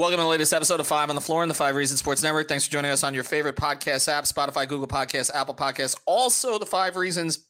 Welcome 0.00 0.16
to 0.16 0.22
the 0.22 0.28
latest 0.28 0.54
episode 0.54 0.80
of 0.80 0.86
Five 0.86 1.10
on 1.10 1.14
the 1.14 1.20
Floor 1.20 1.42
in 1.42 1.50
the 1.50 1.54
Five 1.54 1.74
Reasons 1.74 2.00
Sports 2.00 2.22
Network. 2.22 2.48
Thanks 2.48 2.64
for 2.64 2.72
joining 2.72 2.90
us 2.90 3.04
on 3.04 3.12
your 3.12 3.22
favorite 3.22 3.54
podcast 3.54 4.08
app 4.08 4.24
Spotify, 4.24 4.66
Google 4.66 4.86
Podcasts, 4.86 5.30
Apple 5.34 5.54
Podcasts. 5.54 5.94
Also, 6.06 6.58
the 6.58 6.64
Five 6.64 6.96
Reasons 6.96 7.44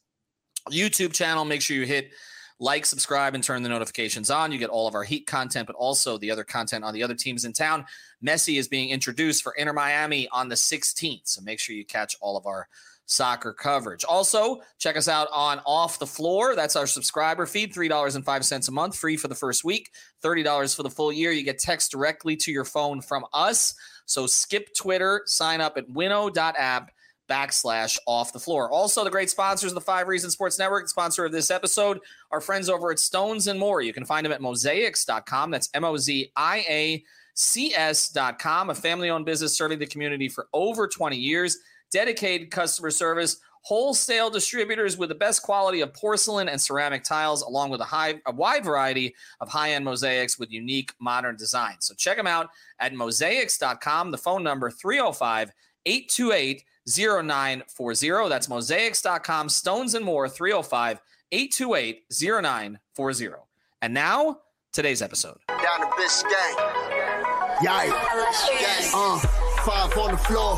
YouTube 0.69 1.13
channel. 1.13 1.45
Make 1.45 1.61
sure 1.61 1.77
you 1.77 1.85
hit 1.85 2.11
like, 2.59 2.85
subscribe, 2.85 3.35
and 3.35 3.41
turn 3.41 3.63
the 3.63 3.69
notifications 3.69 4.29
on. 4.29 4.51
You 4.51 4.57
get 4.57 4.69
all 4.69 4.85
of 4.85 4.95
our 4.95 5.03
Heat 5.03 5.25
content, 5.25 5.65
but 5.65 5.77
also 5.77 6.17
the 6.17 6.29
other 6.29 6.43
content 6.43 6.83
on 6.83 6.93
the 6.93 7.03
other 7.03 7.15
teams 7.15 7.45
in 7.45 7.53
town. 7.53 7.85
Messi 8.21 8.59
is 8.59 8.67
being 8.67 8.89
introduced 8.89 9.43
for 9.43 9.53
Inter 9.53 9.71
Miami 9.71 10.27
on 10.33 10.49
the 10.49 10.55
16th. 10.55 11.29
So 11.29 11.41
make 11.41 11.57
sure 11.57 11.73
you 11.73 11.85
catch 11.85 12.17
all 12.19 12.35
of 12.35 12.45
our 12.45 12.67
soccer 13.11 13.51
coverage. 13.51 14.05
Also, 14.05 14.61
check 14.79 14.95
us 14.95 15.09
out 15.09 15.27
on 15.33 15.59
Off 15.65 15.99
the 15.99 16.07
Floor. 16.07 16.55
That's 16.55 16.77
our 16.77 16.87
subscriber 16.87 17.45
feed, 17.45 17.73
$3.05 17.73 18.67
a 18.67 18.71
month, 18.71 18.97
free 18.97 19.17
for 19.17 19.27
the 19.27 19.35
first 19.35 19.65
week, 19.65 19.91
$30 20.23 20.73
for 20.73 20.83
the 20.83 20.89
full 20.89 21.11
year. 21.11 21.31
You 21.31 21.43
get 21.43 21.59
text 21.59 21.91
directly 21.91 22.37
to 22.37 22.51
your 22.51 22.63
phone 22.63 23.01
from 23.01 23.25
us. 23.33 23.75
So 24.05 24.27
skip 24.27 24.73
Twitter, 24.73 25.23
sign 25.25 25.59
up 25.59 25.77
at 25.77 25.89
winnow.app 25.89 26.91
backslash 27.29 27.97
off 28.07 28.31
the 28.31 28.39
floor. 28.39 28.71
Also, 28.71 29.03
the 29.03 29.09
great 29.09 29.29
sponsors 29.29 29.71
of 29.71 29.75
the 29.75 29.81
Five 29.81 30.07
Reasons 30.07 30.33
Sports 30.33 30.57
Network, 30.57 30.87
sponsor 30.87 31.25
of 31.25 31.33
this 31.33 31.51
episode, 31.51 31.99
our 32.31 32.39
friends 32.41 32.69
over 32.69 32.91
at 32.91 32.99
Stones 32.99 33.47
and 33.47 33.59
More. 33.59 33.81
You 33.81 33.93
can 33.93 34.05
find 34.05 34.25
them 34.25 34.31
at 34.31 34.39
mozaics.com. 34.39 35.51
That's 35.51 35.69
M 35.73 35.83
O 35.83 35.97
Z 35.97 36.31
I 36.37 36.65
A 36.69 37.03
C 37.33 37.73
S.com, 37.75 38.69
a 38.69 38.75
family 38.75 39.09
owned 39.09 39.25
business 39.25 39.55
serving 39.55 39.79
the 39.79 39.85
community 39.85 40.29
for 40.29 40.47
over 40.53 40.87
20 40.87 41.17
years 41.17 41.57
dedicated 41.91 42.51
customer 42.51 42.91
service, 42.91 43.37
wholesale 43.61 44.29
distributors 44.29 44.97
with 44.97 45.09
the 45.09 45.15
best 45.15 45.43
quality 45.43 45.81
of 45.81 45.93
porcelain 45.93 46.49
and 46.49 46.59
ceramic 46.59 47.03
tiles, 47.03 47.43
along 47.43 47.69
with 47.69 47.81
a, 47.81 47.85
high, 47.85 48.19
a 48.25 48.31
wide 48.33 48.63
variety 48.63 49.13
of 49.39 49.49
high 49.49 49.73
end 49.73 49.85
mosaics 49.85 50.39
with 50.39 50.51
unique 50.51 50.93
modern 50.99 51.35
designs. 51.35 51.85
So 51.85 51.93
check 51.93 52.17
them 52.17 52.27
out 52.27 52.49
at 52.79 52.93
mozaics.com. 52.93 54.11
The 54.11 54.17
phone 54.17 54.43
number 54.43 54.71
305 54.71 55.51
828 55.85 56.63
0940. 56.87 58.29
That's 58.29 58.47
mozaics.com. 58.47 59.49
Stones 59.49 59.93
and 59.93 60.03
more 60.03 60.27
305 60.27 60.99
828 61.31 62.03
0940. 62.41 63.29
And 63.83 63.93
now, 63.93 64.39
today's 64.73 65.01
episode. 65.01 65.37
Down 65.47 65.79
to 65.81 65.85
Biscayne. 65.97 66.55
Yikes. 67.61 68.91
Uh. 68.93 69.41
Five 69.63 69.95
on 69.95 70.11
the 70.11 70.17
floor, 70.17 70.57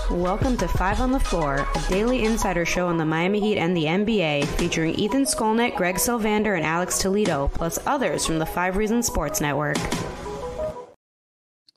Welcome 0.11 0.57
to 0.57 0.67
Five 0.67 0.99
on 0.99 1.13
the 1.13 1.21
Floor, 1.21 1.65
a 1.73 1.89
daily 1.89 2.25
insider 2.25 2.65
show 2.65 2.87
on 2.87 2.97
the 2.97 3.05
Miami 3.05 3.39
Heat 3.39 3.57
and 3.57 3.75
the 3.75 3.85
NBA, 3.85 4.45
featuring 4.45 4.93
Ethan 4.95 5.23
Skolnick, 5.23 5.77
Greg 5.77 5.95
Sylvander, 5.95 6.57
and 6.57 6.65
Alex 6.65 6.99
Toledo, 6.99 7.47
plus 7.53 7.79
others 7.85 8.25
from 8.25 8.37
the 8.37 8.45
Five 8.45 8.75
Reasons 8.75 9.05
Sports 9.05 9.39
Network. 9.39 9.77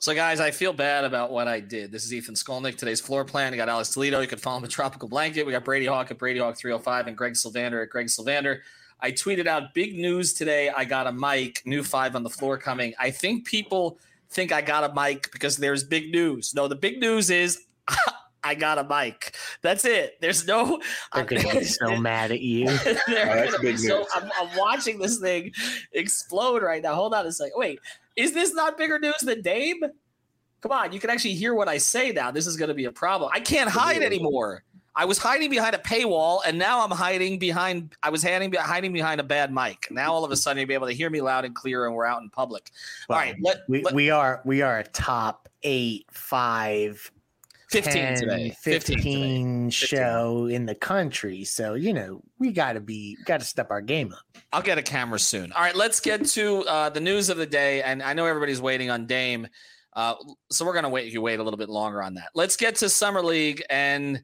So, 0.00 0.16
guys, 0.16 0.40
I 0.40 0.50
feel 0.50 0.72
bad 0.72 1.04
about 1.04 1.30
what 1.30 1.46
I 1.46 1.60
did. 1.60 1.92
This 1.92 2.04
is 2.04 2.12
Ethan 2.12 2.34
Skolnick. 2.34 2.76
Today's 2.76 3.00
floor 3.00 3.24
plan. 3.24 3.52
You 3.52 3.56
got 3.56 3.68
Alex 3.68 3.90
Toledo. 3.90 4.18
You 4.18 4.26
can 4.26 4.40
follow 4.40 4.58
him 4.58 4.64
at 4.64 4.70
Tropical 4.70 5.08
Blanket. 5.08 5.46
We 5.46 5.52
got 5.52 5.64
Brady 5.64 5.86
Hawk 5.86 6.10
at 6.10 6.18
Brady 6.18 6.40
Hawk 6.40 6.56
305 6.56 7.06
and 7.06 7.16
Greg 7.16 7.34
Sylvander 7.34 7.84
at 7.84 7.90
Greg 7.90 8.08
Sylvander. 8.08 8.62
I 8.98 9.12
tweeted 9.12 9.46
out 9.46 9.74
big 9.74 9.94
news 9.94 10.34
today. 10.34 10.70
I 10.70 10.86
got 10.86 11.06
a 11.06 11.12
mic, 11.12 11.62
new 11.64 11.84
five 11.84 12.16
on 12.16 12.24
the 12.24 12.30
floor 12.30 12.58
coming. 12.58 12.94
I 12.98 13.12
think 13.12 13.46
people 13.46 14.00
think 14.30 14.50
I 14.50 14.60
got 14.60 14.90
a 14.90 14.92
mic 14.92 15.30
because 15.30 15.56
there's 15.56 15.84
big 15.84 16.10
news. 16.10 16.52
No, 16.52 16.66
the 16.66 16.74
big 16.74 16.98
news 16.98 17.30
is 17.30 17.60
I 18.44 18.54
got 18.54 18.78
a 18.78 18.84
mic. 18.84 19.34
That's 19.62 19.84
it. 19.84 20.20
There's 20.20 20.46
no. 20.46 20.80
They're 21.14 21.24
gonna 21.24 21.60
be 21.60 21.64
so 21.64 21.96
mad 21.96 22.30
at 22.30 22.40
you. 22.40 22.66
oh, 22.68 23.76
so, 23.76 24.06
I'm, 24.14 24.30
I'm, 24.38 24.56
watching 24.56 24.98
this 24.98 25.18
thing 25.18 25.52
explode 25.92 26.62
right 26.62 26.82
now. 26.82 26.94
Hold 26.94 27.14
on 27.14 27.26
a 27.26 27.32
second. 27.32 27.54
Wait, 27.56 27.80
is 28.16 28.32
this 28.32 28.52
not 28.52 28.76
bigger 28.76 28.98
news 28.98 29.18
than 29.22 29.40
Dame? 29.40 29.82
Come 30.60 30.72
on, 30.72 30.92
you 30.92 31.00
can 31.00 31.10
actually 31.10 31.34
hear 31.34 31.54
what 31.54 31.68
I 31.68 31.78
say 31.78 32.12
now. 32.12 32.30
This 32.30 32.46
is 32.46 32.56
going 32.56 32.68
to 32.68 32.74
be 32.74 32.86
a 32.86 32.92
problem. 32.92 33.30
I 33.34 33.40
can't 33.40 33.68
hide 33.68 34.02
anymore. 34.02 34.64
I 34.96 35.04
was 35.04 35.18
hiding 35.18 35.50
behind 35.50 35.74
a 35.74 35.78
paywall, 35.78 36.40
and 36.46 36.58
now 36.58 36.84
I'm 36.84 36.90
hiding 36.90 37.38
behind. 37.38 37.94
I 38.02 38.10
was 38.10 38.22
hiding 38.22 38.52
hiding 38.52 38.92
behind 38.92 39.20
a 39.20 39.24
bad 39.24 39.52
mic. 39.52 39.88
Now 39.90 40.12
all 40.12 40.24
of 40.24 40.30
a 40.30 40.36
sudden 40.36 40.60
you'll 40.60 40.68
be 40.68 40.74
able 40.74 40.86
to 40.86 40.94
hear 40.94 41.10
me 41.10 41.20
loud 41.20 41.44
and 41.44 41.54
clear, 41.54 41.86
and 41.86 41.94
we're 41.94 42.06
out 42.06 42.22
in 42.22 42.30
public. 42.30 42.70
Well, 43.08 43.18
all 43.18 43.24
right, 43.24 43.36
let, 43.42 43.68
we, 43.68 43.82
let, 43.82 43.92
we 43.92 44.10
are 44.10 44.40
we 44.44 44.62
are 44.62 44.78
a 44.78 44.84
top 44.84 45.48
eight 45.64 46.06
five 46.12 47.10
15 47.82 47.92
10, 47.92 48.14
today. 48.16 48.56
15, 48.60 48.96
15 48.96 49.70
show 49.70 50.46
in 50.46 50.64
the 50.64 50.74
country. 50.74 51.44
So 51.44 51.74
you 51.74 51.92
know 51.92 52.22
we 52.38 52.52
got 52.52 52.74
to 52.74 52.80
be 52.80 53.16
got 53.24 53.40
to 53.40 53.46
step 53.46 53.70
our 53.70 53.80
game 53.80 54.12
up. 54.12 54.24
I'll 54.52 54.62
get 54.62 54.78
a 54.78 54.82
camera 54.82 55.18
soon. 55.18 55.52
All 55.52 55.62
right 55.62 55.74
let's 55.74 56.00
get 56.00 56.24
to 56.26 56.60
uh, 56.66 56.88
the 56.90 57.00
news 57.00 57.28
of 57.28 57.36
the 57.36 57.46
day 57.46 57.82
and 57.82 58.02
i 58.02 58.12
know 58.12 58.26
everybody's 58.26 58.60
waiting 58.60 58.90
on 58.90 59.06
dame. 59.06 59.48
Uh, 59.92 60.14
so 60.50 60.64
we're 60.64 60.72
going 60.72 60.84
to 60.84 60.88
wait 60.88 61.12
you 61.12 61.20
wait 61.20 61.40
a 61.40 61.42
little 61.42 61.58
bit 61.58 61.68
longer 61.68 62.02
on 62.02 62.14
that. 62.14 62.30
Let's 62.34 62.56
get 62.56 62.76
to 62.76 62.88
summer 62.88 63.22
league 63.22 63.62
and 63.70 64.22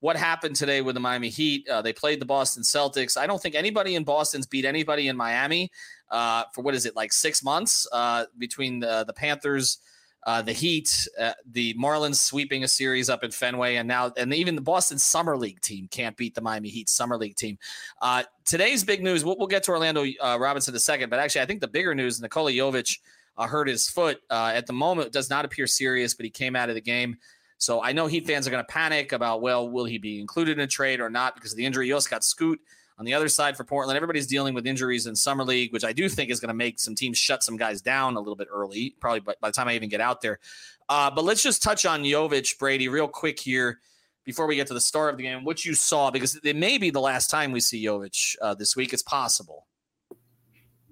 what 0.00 0.16
happened 0.16 0.54
today 0.54 0.80
with 0.80 0.94
the 0.94 1.00
miami 1.00 1.28
heat. 1.28 1.68
Uh, 1.68 1.82
they 1.82 1.92
played 1.92 2.20
the 2.20 2.26
boston 2.26 2.62
celtics. 2.62 3.16
I 3.16 3.26
don't 3.26 3.40
think 3.40 3.54
anybody 3.54 3.94
in 3.94 4.04
boston's 4.04 4.46
beat 4.46 4.64
anybody 4.64 5.08
in 5.08 5.16
miami 5.16 5.70
uh, 6.10 6.44
for 6.54 6.62
what 6.62 6.74
is 6.74 6.86
it 6.86 6.94
like 6.94 7.12
six 7.12 7.42
months 7.42 7.86
uh, 7.92 8.24
between 8.38 8.80
the, 8.80 9.04
the 9.04 9.12
panthers 9.12 9.78
uh, 10.26 10.42
the 10.42 10.52
Heat, 10.52 11.08
uh, 11.18 11.32
the 11.52 11.74
Marlins 11.74 12.16
sweeping 12.16 12.64
a 12.64 12.68
series 12.68 13.08
up 13.08 13.24
in 13.24 13.30
Fenway, 13.30 13.76
and 13.76 13.88
now 13.88 14.12
and 14.16 14.34
even 14.34 14.54
the 14.54 14.60
Boston 14.60 14.98
Summer 14.98 15.36
League 15.36 15.60
team 15.60 15.88
can't 15.90 16.16
beat 16.16 16.34
the 16.34 16.40
Miami 16.40 16.68
Heat 16.68 16.88
Summer 16.88 17.16
League 17.16 17.36
team. 17.36 17.58
Uh, 18.02 18.24
today's 18.44 18.84
big 18.84 19.02
news. 19.02 19.24
We'll, 19.24 19.38
we'll 19.38 19.46
get 19.46 19.62
to 19.64 19.70
Orlando 19.70 20.04
uh, 20.20 20.36
Robinson 20.38 20.72
in 20.72 20.76
a 20.76 20.80
second, 20.80 21.10
but 21.10 21.18
actually, 21.18 21.42
I 21.42 21.46
think 21.46 21.60
the 21.60 21.68
bigger 21.68 21.94
news: 21.94 22.20
Nikola 22.20 22.52
Jovic 22.52 22.98
uh, 23.36 23.46
hurt 23.46 23.68
his 23.68 23.88
foot. 23.88 24.20
Uh, 24.28 24.52
at 24.54 24.66
the 24.66 24.72
moment, 24.72 25.12
does 25.12 25.30
not 25.30 25.44
appear 25.44 25.66
serious, 25.66 26.14
but 26.14 26.24
he 26.24 26.30
came 26.30 26.56
out 26.56 26.68
of 26.68 26.74
the 26.74 26.80
game. 26.80 27.16
So 27.58 27.82
I 27.82 27.92
know 27.92 28.06
Heat 28.06 28.26
fans 28.26 28.46
are 28.46 28.50
going 28.50 28.64
to 28.64 28.72
panic 28.72 29.12
about, 29.12 29.42
well, 29.42 29.68
will 29.68 29.84
he 29.84 29.98
be 29.98 30.20
included 30.20 30.58
in 30.58 30.60
a 30.60 30.66
trade 30.66 31.00
or 31.00 31.10
not 31.10 31.34
because 31.34 31.52
of 31.52 31.56
the 31.56 31.66
injury? 31.66 31.88
You 31.88 31.94
also 31.94 32.08
got 32.08 32.22
Scoot 32.22 32.60
on 32.98 33.04
the 33.04 33.14
other 33.14 33.28
side 33.28 33.56
for 33.56 33.64
Portland, 33.64 33.96
everybody's 33.96 34.26
dealing 34.26 34.54
with 34.54 34.66
injuries 34.66 35.06
in 35.06 35.14
summer 35.14 35.44
league, 35.44 35.72
which 35.72 35.84
I 35.84 35.92
do 35.92 36.08
think 36.08 36.30
is 36.30 36.40
going 36.40 36.48
to 36.48 36.54
make 36.54 36.80
some 36.80 36.94
teams 36.94 37.16
shut 37.16 37.44
some 37.44 37.56
guys 37.56 37.80
down 37.80 38.16
a 38.16 38.18
little 38.18 38.36
bit 38.36 38.48
early, 38.50 38.96
probably 39.00 39.20
by, 39.20 39.34
by 39.40 39.48
the 39.48 39.52
time 39.52 39.68
I 39.68 39.74
even 39.74 39.88
get 39.88 40.00
out 40.00 40.20
there. 40.20 40.40
Uh, 40.88 41.10
but 41.10 41.24
let's 41.24 41.42
just 41.42 41.62
touch 41.62 41.86
on 41.86 42.02
Jovic, 42.02 42.58
Brady, 42.58 42.88
real 42.88 43.08
quick 43.08 43.38
here 43.38 43.78
before 44.24 44.46
we 44.46 44.56
get 44.56 44.66
to 44.66 44.74
the 44.74 44.80
start 44.80 45.14
of 45.14 45.16
the 45.16 45.22
game. 45.22 45.44
What 45.44 45.64
you 45.64 45.74
saw, 45.74 46.10
because 46.10 46.40
it 46.42 46.56
may 46.56 46.76
be 46.76 46.90
the 46.90 47.00
last 47.00 47.30
time 47.30 47.52
we 47.52 47.60
see 47.60 47.84
Jovic 47.84 48.36
uh, 48.42 48.54
this 48.54 48.74
week. 48.74 48.92
It's 48.92 49.02
possible. 49.02 49.66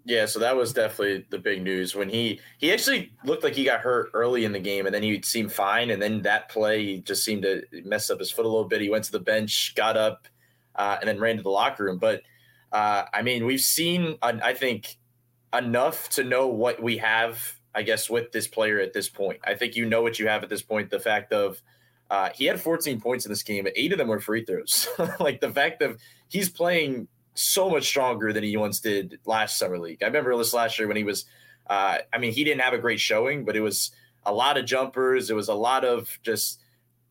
Yeah, 0.04 0.26
so 0.26 0.38
that 0.38 0.54
was 0.54 0.72
definitely 0.72 1.26
the 1.30 1.38
big 1.38 1.62
news 1.62 1.96
when 1.96 2.08
he 2.08 2.38
he 2.58 2.72
actually 2.72 3.10
looked 3.24 3.42
like 3.42 3.54
he 3.54 3.64
got 3.64 3.80
hurt 3.80 4.10
early 4.14 4.44
in 4.44 4.52
the 4.52 4.60
game, 4.60 4.86
and 4.86 4.94
then 4.94 5.02
he 5.02 5.20
seemed 5.22 5.50
fine, 5.50 5.90
and 5.90 6.00
then 6.00 6.22
that 6.22 6.48
play 6.48 6.84
he 6.84 7.00
just 7.00 7.24
seemed 7.24 7.42
to 7.42 7.64
mess 7.84 8.08
up 8.08 8.20
his 8.20 8.30
foot 8.30 8.44
a 8.44 8.48
little 8.48 8.68
bit. 8.68 8.80
He 8.80 8.88
went 8.88 9.02
to 9.04 9.12
the 9.12 9.18
bench, 9.18 9.74
got 9.74 9.96
up, 9.96 10.28
uh, 10.76 10.98
and 11.00 11.08
then 11.08 11.18
ran 11.18 11.36
to 11.36 11.42
the 11.42 11.50
locker 11.50 11.84
room. 11.84 11.98
But 11.98 12.22
uh, 12.72 13.04
I 13.12 13.22
mean, 13.22 13.46
we've 13.46 13.60
seen, 13.60 14.18
uh, 14.22 14.34
I 14.42 14.54
think, 14.54 14.96
enough 15.52 16.10
to 16.10 16.24
know 16.24 16.48
what 16.48 16.82
we 16.82 16.98
have, 16.98 17.58
I 17.74 17.82
guess, 17.82 18.10
with 18.10 18.32
this 18.32 18.46
player 18.46 18.78
at 18.80 18.92
this 18.92 19.08
point. 19.08 19.40
I 19.44 19.54
think 19.54 19.76
you 19.76 19.86
know 19.86 20.02
what 20.02 20.18
you 20.18 20.28
have 20.28 20.42
at 20.42 20.48
this 20.48 20.62
point. 20.62 20.90
The 20.90 21.00
fact 21.00 21.32
of 21.32 21.60
uh, 22.10 22.30
he 22.34 22.44
had 22.44 22.60
14 22.60 23.00
points 23.00 23.24
in 23.24 23.32
this 23.32 23.42
game, 23.42 23.66
eight 23.74 23.92
of 23.92 23.98
them 23.98 24.08
were 24.08 24.20
free 24.20 24.44
throws. 24.44 24.88
like 25.20 25.40
the 25.40 25.50
fact 25.50 25.82
of 25.82 25.98
he's 26.28 26.48
playing 26.48 27.08
so 27.34 27.68
much 27.68 27.86
stronger 27.86 28.32
than 28.32 28.42
he 28.42 28.56
once 28.56 28.80
did 28.80 29.18
last 29.24 29.58
summer 29.58 29.78
league. 29.78 30.02
I 30.02 30.06
remember 30.06 30.36
this 30.36 30.54
last 30.54 30.78
year 30.78 30.88
when 30.88 30.96
he 30.96 31.04
was. 31.04 31.24
Uh, 31.68 31.98
I 32.12 32.18
mean, 32.18 32.32
he 32.32 32.44
didn't 32.44 32.60
have 32.60 32.74
a 32.74 32.78
great 32.78 33.00
showing, 33.00 33.44
but 33.44 33.56
it 33.56 33.60
was 33.60 33.90
a 34.24 34.32
lot 34.32 34.56
of 34.56 34.66
jumpers. 34.66 35.30
It 35.30 35.34
was 35.34 35.48
a 35.48 35.54
lot 35.54 35.84
of 35.84 36.16
just 36.22 36.60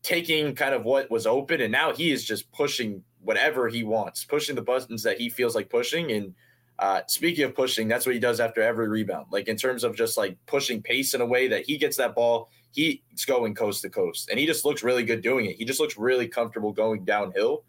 taking 0.02 0.54
kind 0.54 0.74
of 0.74 0.82
what 0.84 1.10
was 1.10 1.26
open, 1.26 1.60
and 1.60 1.70
now 1.70 1.92
he 1.92 2.10
is 2.10 2.24
just 2.24 2.50
pushing 2.52 3.02
whatever 3.26 3.68
he 3.68 3.84
wants, 3.84 4.24
pushing 4.24 4.56
the 4.56 4.62
buttons 4.62 5.02
that 5.02 5.18
he 5.20 5.28
feels 5.28 5.54
like 5.54 5.68
pushing. 5.68 6.12
And 6.12 6.34
Uh, 6.78 7.00
speaking 7.08 7.42
of 7.44 7.54
pushing, 7.54 7.88
that's 7.88 8.04
what 8.04 8.14
he 8.14 8.20
does 8.20 8.38
after 8.38 8.60
every 8.60 8.86
rebound. 8.86 9.26
Like 9.32 9.48
in 9.48 9.56
terms 9.56 9.82
of 9.82 9.96
just 9.96 10.18
like 10.18 10.36
pushing 10.46 10.82
pace 10.82 11.14
in 11.14 11.22
a 11.22 11.26
way 11.34 11.48
that 11.48 11.64
he 11.64 11.78
gets 11.78 11.96
that 11.96 12.14
ball, 12.14 12.50
he's 12.72 13.24
going 13.26 13.54
coast 13.54 13.80
to 13.82 13.88
coast, 13.88 14.28
and 14.28 14.38
he 14.38 14.44
just 14.44 14.64
looks 14.66 14.82
really 14.82 15.02
good 15.02 15.22
doing 15.22 15.46
it. 15.46 15.56
He 15.56 15.64
just 15.64 15.80
looks 15.80 15.96
really 15.96 16.28
comfortable 16.28 16.72
going 16.72 17.02
downhill. 17.06 17.64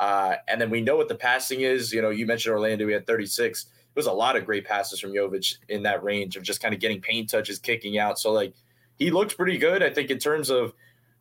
Uh, 0.00 0.34
and 0.48 0.60
then 0.60 0.70
we 0.70 0.80
know 0.80 0.96
what 0.96 1.06
the 1.08 1.14
passing 1.14 1.60
is. 1.60 1.92
You 1.92 2.02
know, 2.02 2.10
you 2.10 2.26
mentioned 2.26 2.52
Orlando, 2.52 2.84
we 2.84 2.92
had 2.92 3.06
36. 3.06 3.62
It 3.64 3.70
was 3.94 4.06
a 4.06 4.12
lot 4.12 4.34
of 4.36 4.44
great 4.44 4.64
passes 4.66 4.98
from 4.98 5.12
Jovic 5.12 5.56
in 5.68 5.84
that 5.84 6.02
range 6.02 6.36
of 6.36 6.42
just 6.42 6.60
kind 6.60 6.74
of 6.74 6.80
getting 6.80 7.00
paint 7.00 7.30
touches, 7.30 7.60
kicking 7.60 7.96
out. 7.98 8.18
So 8.18 8.32
like 8.32 8.54
he 8.98 9.12
looked 9.12 9.36
pretty 9.36 9.58
good. 9.58 9.84
I 9.84 9.90
think 9.90 10.10
in 10.10 10.18
terms 10.18 10.50
of 10.50 10.72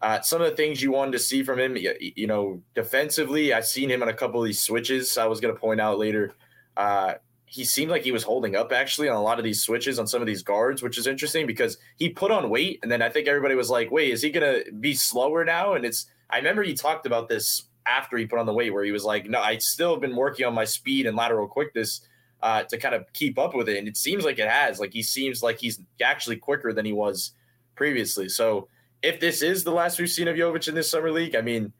uh, 0.01 0.21
some 0.21 0.41
of 0.41 0.49
the 0.49 0.55
things 0.55 0.81
you 0.81 0.91
wanted 0.91 1.13
to 1.13 1.19
see 1.19 1.43
from 1.43 1.59
him, 1.59 1.75
you, 1.75 1.93
you 1.99 2.27
know, 2.27 2.61
defensively, 2.75 3.53
I've 3.53 3.65
seen 3.65 3.89
him 3.89 4.01
on 4.01 4.09
a 4.09 4.13
couple 4.13 4.41
of 4.41 4.45
these 4.45 4.61
switches. 4.61 5.17
I 5.17 5.25
was 5.25 5.39
going 5.39 5.53
to 5.53 5.59
point 5.59 5.81
out 5.81 5.97
later. 5.97 6.33
Uh, 6.75 7.15
he 7.45 7.63
seemed 7.63 7.89
like 7.89 8.03
he 8.03 8.11
was 8.11 8.23
holding 8.23 8.55
up 8.55 8.71
actually 8.71 9.09
on 9.09 9.15
a 9.15 9.21
lot 9.21 9.39
of 9.39 9.43
these 9.43 9.63
switches 9.63 9.97
on 9.97 10.05
some 10.05 10.21
of 10.21 10.27
these 10.27 10.43
guards, 10.43 10.83
which 10.83 10.97
is 10.97 11.07
interesting 11.07 11.47
because 11.47 11.77
he 11.95 12.09
put 12.09 12.29
on 12.29 12.49
weight. 12.49 12.79
And 12.83 12.91
then 12.91 13.01
I 13.01 13.09
think 13.09 13.27
everybody 13.27 13.55
was 13.55 13.69
like, 13.69 13.89
wait, 13.89 14.11
is 14.11 14.21
he 14.21 14.29
going 14.29 14.63
to 14.65 14.71
be 14.71 14.93
slower 14.93 15.43
now? 15.45 15.73
And 15.73 15.85
it's, 15.85 16.05
I 16.29 16.37
remember 16.37 16.61
he 16.61 16.73
talked 16.73 17.05
about 17.05 17.29
this 17.29 17.63
after 17.87 18.17
he 18.17 18.25
put 18.25 18.37
on 18.37 18.45
the 18.45 18.53
weight 18.53 18.73
where 18.73 18.83
he 18.83 18.91
was 18.91 19.05
like, 19.05 19.27
no, 19.27 19.39
I 19.39 19.57
still 19.59 19.93
have 19.93 20.01
been 20.01 20.15
working 20.15 20.45
on 20.45 20.53
my 20.53 20.65
speed 20.65 21.05
and 21.05 21.15
lateral 21.15 21.47
quickness 21.47 22.01
uh, 22.43 22.63
to 22.63 22.77
kind 22.77 22.93
of 22.93 23.05
keep 23.13 23.39
up 23.39 23.55
with 23.55 23.69
it. 23.69 23.77
And 23.77 23.87
it 23.87 23.97
seems 23.97 24.25
like 24.25 24.39
it 24.39 24.49
has. 24.49 24.79
Like 24.79 24.93
he 24.93 25.01
seems 25.01 25.41
like 25.41 25.57
he's 25.57 25.79
actually 26.03 26.35
quicker 26.35 26.73
than 26.73 26.85
he 26.85 26.93
was 26.93 27.31
previously. 27.75 28.27
So 28.27 28.67
if 29.01 29.19
this 29.19 29.41
is 29.41 29.63
the 29.63 29.71
last 29.71 29.99
we've 29.99 30.09
seen 30.09 30.27
of 30.27 30.35
Jovic 30.35 30.67
in 30.67 30.75
this 30.75 30.89
summer 30.89 31.11
league, 31.11 31.35
I 31.35 31.41
mean, 31.41 31.71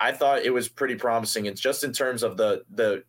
I 0.00 0.12
thought 0.12 0.42
it 0.42 0.50
was 0.50 0.68
pretty 0.68 0.94
promising. 0.94 1.46
It's 1.46 1.60
just 1.60 1.84
in 1.84 1.92
terms 1.92 2.22
of 2.22 2.36
the 2.36 2.62
the 2.70 3.02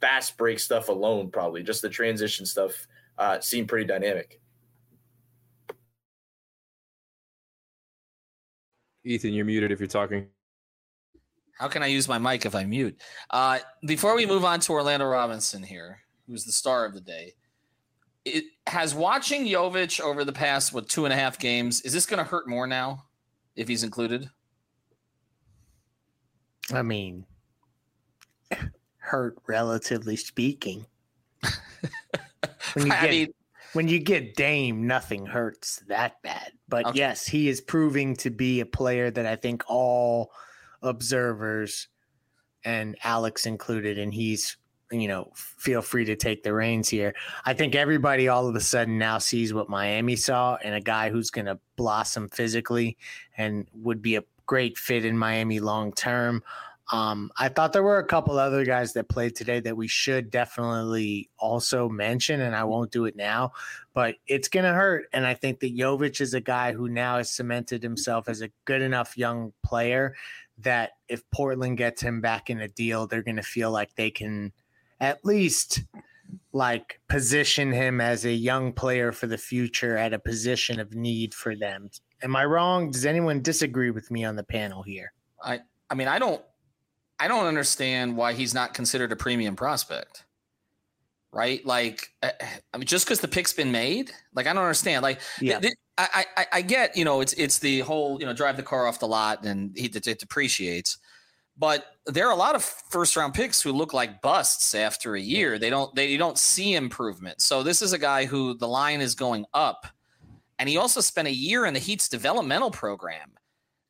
fast 0.00 0.36
break 0.36 0.58
stuff 0.58 0.88
alone, 0.88 1.30
probably 1.30 1.62
just 1.62 1.82
the 1.82 1.88
transition 1.88 2.46
stuff 2.46 2.86
uh, 3.18 3.40
seemed 3.40 3.68
pretty 3.68 3.86
dynamic. 3.86 4.40
Ethan, 9.04 9.32
you're 9.32 9.44
muted 9.44 9.72
if 9.72 9.80
you're 9.80 9.86
talking. 9.86 10.28
How 11.58 11.66
can 11.66 11.82
I 11.82 11.86
use 11.86 12.06
my 12.06 12.18
mic 12.18 12.46
if 12.46 12.54
I 12.54 12.64
mute? 12.64 13.00
Uh, 13.30 13.58
before 13.84 14.14
we 14.14 14.26
move 14.26 14.44
on 14.44 14.60
to 14.60 14.72
Orlando 14.72 15.06
Robinson 15.06 15.62
here, 15.62 15.98
who's 16.26 16.44
the 16.44 16.52
star 16.52 16.84
of 16.84 16.94
the 16.94 17.00
day, 17.00 17.32
it 18.28 18.44
has 18.66 18.94
watching 18.94 19.46
Jovic 19.46 20.00
over 20.00 20.24
the 20.24 20.32
past 20.32 20.72
what 20.72 20.88
two 20.88 21.04
and 21.04 21.12
a 21.12 21.16
half 21.16 21.38
games. 21.38 21.80
Is 21.82 21.92
this 21.92 22.06
going 22.06 22.18
to 22.22 22.28
hurt 22.28 22.48
more 22.48 22.66
now 22.66 23.04
if 23.56 23.68
he's 23.68 23.82
included? 23.82 24.28
I 26.72 26.82
mean, 26.82 27.24
hurt 28.98 29.38
relatively 29.46 30.16
speaking. 30.16 30.84
when 32.74 32.86
you 32.86 32.92
get 32.92 33.10
mean- 33.10 33.34
when 33.74 33.86
you 33.88 33.98
get 33.98 34.34
Dame, 34.34 34.86
nothing 34.86 35.26
hurts 35.26 35.82
that 35.88 36.20
bad. 36.22 36.52
But 36.68 36.86
Okay. 36.86 36.98
yes, 36.98 37.26
he 37.26 37.48
is 37.48 37.60
proving 37.60 38.16
to 38.16 38.30
be 38.30 38.60
a 38.60 38.66
player 38.66 39.10
that 39.10 39.26
I 39.26 39.36
think 39.36 39.62
all 39.68 40.32
observers 40.82 41.88
and 42.64 42.96
Alex 43.04 43.44
included, 43.46 43.98
and 43.98 44.12
he's 44.12 44.56
you 44.90 45.08
know 45.08 45.30
feel 45.34 45.82
free 45.82 46.04
to 46.04 46.16
take 46.16 46.42
the 46.42 46.52
reins 46.52 46.88
here. 46.88 47.14
I 47.44 47.54
think 47.54 47.74
everybody 47.74 48.28
all 48.28 48.48
of 48.48 48.54
a 48.54 48.60
sudden 48.60 48.98
now 48.98 49.18
sees 49.18 49.52
what 49.52 49.68
Miami 49.68 50.16
saw 50.16 50.56
and 50.56 50.74
a 50.74 50.80
guy 50.80 51.10
who's 51.10 51.30
going 51.30 51.46
to 51.46 51.58
blossom 51.76 52.28
physically 52.28 52.96
and 53.36 53.66
would 53.74 54.02
be 54.02 54.16
a 54.16 54.24
great 54.46 54.78
fit 54.78 55.04
in 55.04 55.16
Miami 55.16 55.60
long 55.60 55.92
term. 55.92 56.42
Um, 56.90 57.30
I 57.36 57.48
thought 57.50 57.74
there 57.74 57.82
were 57.82 57.98
a 57.98 58.06
couple 58.06 58.38
other 58.38 58.64
guys 58.64 58.94
that 58.94 59.10
played 59.10 59.36
today 59.36 59.60
that 59.60 59.76
we 59.76 59.88
should 59.88 60.30
definitely 60.30 61.28
also 61.38 61.86
mention, 61.86 62.40
and 62.40 62.56
I 62.56 62.64
won't 62.64 62.90
do 62.90 63.04
it 63.04 63.14
now, 63.14 63.52
but 63.92 64.14
it's 64.26 64.48
going 64.48 64.64
to 64.64 64.72
hurt. 64.72 65.04
And 65.12 65.26
I 65.26 65.34
think 65.34 65.60
that 65.60 65.76
Jovic 65.76 66.22
is 66.22 66.32
a 66.32 66.40
guy 66.40 66.72
who 66.72 66.88
now 66.88 67.18
has 67.18 67.30
cemented 67.30 67.82
himself 67.82 68.26
as 68.26 68.40
a 68.40 68.48
good 68.64 68.80
enough 68.80 69.18
young 69.18 69.52
player 69.62 70.16
that 70.60 70.92
if 71.08 71.22
Portland 71.30 71.76
gets 71.76 72.00
him 72.00 72.22
back 72.22 72.48
in 72.48 72.60
a 72.60 72.68
deal, 72.68 73.06
they're 73.06 73.22
going 73.22 73.36
to 73.36 73.42
feel 73.42 73.70
like 73.70 73.94
they 73.94 74.10
can 74.10 74.52
at 75.00 75.24
least 75.24 75.82
like 76.52 77.00
position 77.08 77.72
him 77.72 78.00
as 78.00 78.24
a 78.24 78.32
young 78.32 78.72
player 78.72 79.12
for 79.12 79.26
the 79.26 79.38
future 79.38 79.96
at 79.96 80.12
a 80.12 80.18
position 80.18 80.80
of 80.80 80.94
need 80.94 81.34
for 81.34 81.54
them. 81.54 81.90
Am 82.22 82.34
I 82.34 82.44
wrong? 82.44 82.90
Does 82.90 83.06
anyone 83.06 83.42
disagree 83.42 83.90
with 83.90 84.10
me 84.10 84.24
on 84.24 84.36
the 84.36 84.42
panel 84.42 84.82
here? 84.82 85.12
I 85.42 85.60
I 85.88 85.94
mean 85.94 86.08
I 86.08 86.18
don't 86.18 86.42
I 87.20 87.28
don't 87.28 87.46
understand 87.46 88.16
why 88.16 88.32
he's 88.32 88.54
not 88.54 88.74
considered 88.74 89.12
a 89.12 89.16
premium 89.16 89.56
prospect. 89.56 90.24
Right? 91.32 91.64
Like 91.64 92.08
uh, 92.22 92.30
I 92.72 92.78
mean 92.78 92.86
just 92.86 93.06
cuz 93.06 93.20
the 93.20 93.28
pick's 93.28 93.52
been 93.52 93.70
made? 93.70 94.10
Like 94.34 94.46
I 94.46 94.52
don't 94.52 94.62
understand. 94.64 95.02
Like 95.02 95.20
Yeah. 95.40 95.60
th- 95.60 95.62
th- 95.62 95.74
I, 96.00 96.26
I 96.36 96.46
I 96.52 96.62
get, 96.62 96.96
you 96.96 97.04
know, 97.04 97.20
it's 97.20 97.32
it's 97.34 97.58
the 97.58 97.80
whole, 97.80 98.20
you 98.20 98.26
know, 98.26 98.32
drive 98.32 98.56
the 98.56 98.62
car 98.62 98.86
off 98.86 99.00
the 99.00 99.08
lot 99.08 99.44
and 99.44 99.76
he 99.76 99.86
it, 99.86 100.06
it 100.06 100.18
depreciates. 100.18 100.98
But 101.58 101.86
there 102.06 102.26
are 102.28 102.32
a 102.32 102.36
lot 102.36 102.54
of 102.54 102.62
first 102.62 103.16
round 103.16 103.34
picks 103.34 103.60
who 103.60 103.72
look 103.72 103.92
like 103.92 104.22
busts 104.22 104.74
after 104.74 105.16
a 105.16 105.20
year. 105.20 105.58
They 105.58 105.70
don't 105.70 105.92
they 105.94 106.16
don't 106.16 106.38
see 106.38 106.74
improvement. 106.74 107.40
So 107.40 107.62
this 107.62 107.82
is 107.82 107.92
a 107.92 107.98
guy 107.98 108.26
who 108.26 108.54
the 108.54 108.68
line 108.68 109.00
is 109.00 109.14
going 109.14 109.44
up. 109.52 109.86
And 110.58 110.68
he 110.68 110.76
also 110.76 111.00
spent 111.00 111.28
a 111.28 111.32
year 111.32 111.66
in 111.66 111.74
the 111.74 111.80
Heat's 111.80 112.08
developmental 112.08 112.70
program. 112.70 113.32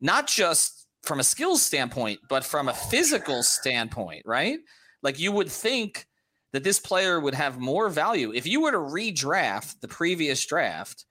Not 0.00 0.26
just 0.26 0.86
from 1.02 1.20
a 1.20 1.24
skills 1.24 1.62
standpoint, 1.62 2.20
but 2.28 2.44
from 2.44 2.68
a 2.68 2.74
physical 2.74 3.42
standpoint, 3.42 4.22
right? 4.24 4.58
Like 5.02 5.18
you 5.18 5.32
would 5.32 5.50
think 5.50 6.06
that 6.52 6.64
this 6.64 6.78
player 6.78 7.20
would 7.20 7.34
have 7.34 7.58
more 7.58 7.88
value 7.88 8.32
if 8.32 8.46
you 8.46 8.62
were 8.62 8.72
to 8.72 8.78
redraft 8.78 9.80
the 9.80 9.88
previous 9.88 10.44
draft. 10.46 11.04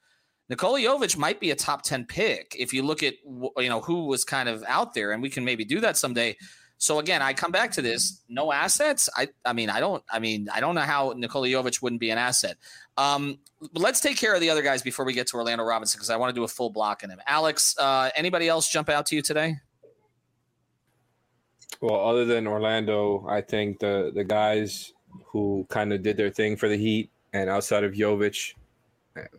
Nikola 0.49 0.79
Jovic 0.79 1.17
might 1.17 1.39
be 1.39 1.51
a 1.51 1.55
top 1.55 1.81
10 1.83 2.05
pick 2.05 2.55
if 2.57 2.73
you 2.73 2.83
look 2.83 3.03
at 3.03 3.15
you 3.25 3.69
know 3.69 3.81
who 3.81 4.05
was 4.05 4.23
kind 4.23 4.47
of 4.47 4.63
out 4.67 4.93
there 4.93 5.11
and 5.11 5.21
we 5.21 5.29
can 5.29 5.43
maybe 5.43 5.65
do 5.65 5.79
that 5.81 5.97
someday. 5.97 6.37
So 6.79 6.99
again, 6.99 7.23
I 7.23 7.33
come 7.33 7.51
back 7.51 7.71
to 7.71 7.81
this, 7.81 8.21
no 8.29 8.53
assets. 8.53 9.09
I 9.15 9.29
I 9.43 9.53
mean, 9.53 9.69
I 9.69 9.79
don't 9.79 10.03
I 10.09 10.19
mean, 10.19 10.47
I 10.53 10.59
don't 10.59 10.75
know 10.75 10.81
how 10.81 11.13
Nikola 11.17 11.47
Jovic 11.47 11.81
wouldn't 11.81 11.99
be 11.99 12.11
an 12.11 12.17
asset. 12.17 12.57
Um, 12.97 13.39
let's 13.73 13.99
take 13.99 14.17
care 14.17 14.33
of 14.33 14.41
the 14.41 14.49
other 14.49 14.61
guys 14.61 14.81
before 14.81 15.05
we 15.05 15.13
get 15.13 15.27
to 15.27 15.37
Orlando 15.37 15.63
Robinson 15.63 15.97
because 15.97 16.09
I 16.09 16.17
want 16.17 16.33
to 16.33 16.39
do 16.39 16.43
a 16.43 16.47
full 16.47 16.69
block 16.69 17.03
in 17.03 17.09
him. 17.09 17.19
Alex, 17.27 17.75
uh, 17.77 18.09
anybody 18.15 18.47
else 18.47 18.69
jump 18.69 18.89
out 18.89 19.05
to 19.07 19.15
you 19.15 19.21
today? 19.21 19.57
Well, 21.81 21.99
other 21.99 22.25
than 22.25 22.47
Orlando, 22.47 23.25
I 23.27 23.41
think 23.41 23.79
the 23.79 24.11
the 24.13 24.23
guys 24.23 24.93
who 25.25 25.65
kind 25.69 25.91
of 25.93 26.03
did 26.03 26.15
their 26.15 26.29
thing 26.29 26.55
for 26.55 26.69
the 26.69 26.77
Heat 26.77 27.09
and 27.33 27.49
outside 27.49 27.83
of 27.83 27.93
Jovic, 27.93 28.53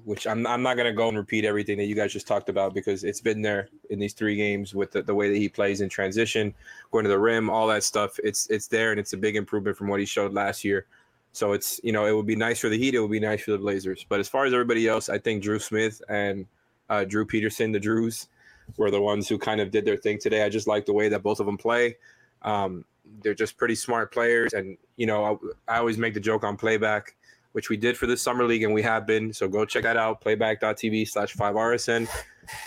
which 0.04 0.26
I'm 0.26 0.47
I'm 0.47 0.62
not 0.62 0.76
gonna 0.76 0.92
go 0.92 1.08
and 1.08 1.16
repeat 1.16 1.44
everything 1.44 1.78
that 1.78 1.87
you 1.87 1.94
guys 1.94 2.12
just 2.12 2.26
talked 2.26 2.49
about 2.49 2.75
because 2.75 3.04
it's 3.04 3.20
been 3.20 3.42
there 3.42 3.68
in 3.90 3.99
these 3.99 4.12
three 4.12 4.37
games 4.37 4.75
with 4.75 4.92
the, 4.92 5.02
the 5.02 5.14
way 5.14 5.28
that 5.30 5.37
he 5.37 5.49
plays 5.49 5.80
in 5.80 5.88
transition, 5.88 6.54
going 6.90 7.04
to 7.04 7.11
the 7.11 7.18
rim, 7.18 7.50
all 7.50 7.66
that 7.68 7.85
stuff. 7.85 8.18
It's 8.23 8.49
it's 8.49 8.68
there 8.68 8.90
and 8.90 9.00
it's 9.00 9.12
a 9.12 9.16
big 9.16 9.37
improvement 9.37 9.76
from 9.76 9.88
what 9.88 10.00
he 10.00 10.06
showed 10.06 10.32
last 10.32 10.64
year. 10.64 10.87
So 11.32 11.52
it's 11.52 11.80
you 11.85 11.92
know 11.92 12.06
it 12.06 12.12
would 12.12 12.26
be 12.26 12.37
nice 12.37 12.61
for 12.61 12.68
the 12.68 12.78
Heat, 12.78 12.94
it 12.94 13.00
would 13.00 13.11
be 13.11 13.20
nice 13.20 13.42
for 13.42 13.52
the 13.52 13.58
Blazers. 13.58 14.04
But 14.08 14.20
as 14.20 14.28
far 14.28 14.44
as 14.44 14.52
everybody 14.52 14.88
else, 14.88 15.08
I 15.08 15.18
think 15.18 15.42
Dru 15.42 15.58
Smith 15.58 16.02
and 16.08 16.47
uh, 16.88 17.04
Drew 17.04 17.26
Peterson, 17.26 17.73
the 17.73 17.80
Drews, 17.80 18.28
were 18.76 18.90
the 18.90 19.00
ones 19.00 19.28
who 19.28 19.38
kind 19.38 19.61
of 19.61 19.70
did 19.70 19.85
their 19.85 19.97
thing 19.97 20.18
today. 20.18 20.42
I 20.42 20.49
just 20.49 20.66
like 20.66 20.87
the 20.87 20.92
way 20.92 21.08
that 21.08 21.23
both 21.23 21.40
of 21.40 21.47
them 21.47 21.58
play. 21.58 21.97
Um, 22.42 22.85
they're 23.23 23.35
just 23.35 23.56
pretty 23.56 23.75
smart 23.75 24.12
players, 24.12 24.52
and 24.52 24.76
you 24.97 25.06
know 25.06 25.40
I, 25.68 25.75
I 25.75 25.78
always 25.78 25.99
make 25.99 26.14
the 26.14 26.20
joke 26.20 26.44
on 26.44 26.56
playback, 26.56 27.16
which 27.52 27.69
we 27.69 27.76
did 27.76 27.97
for 27.97 28.07
this 28.07 28.23
summer 28.23 28.45
league, 28.45 28.62
and 28.62 28.73
we 28.73 28.83
have 28.83 29.07
been. 29.07 29.33
So 29.33 29.49
go 29.49 29.64
check 29.64 29.83
that 29.83 29.97
out, 29.97 30.21
playback.tv/slash 30.21 31.33
five 31.33 31.55
RSN. 31.55 32.09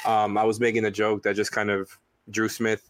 Um, 0.05 0.37
I 0.37 0.43
was 0.43 0.59
making 0.59 0.85
a 0.85 0.91
joke 0.91 1.23
that 1.23 1.35
just 1.35 1.51
kind 1.51 1.69
of 1.69 1.97
Dru 2.29 2.47
Smith 2.47 2.87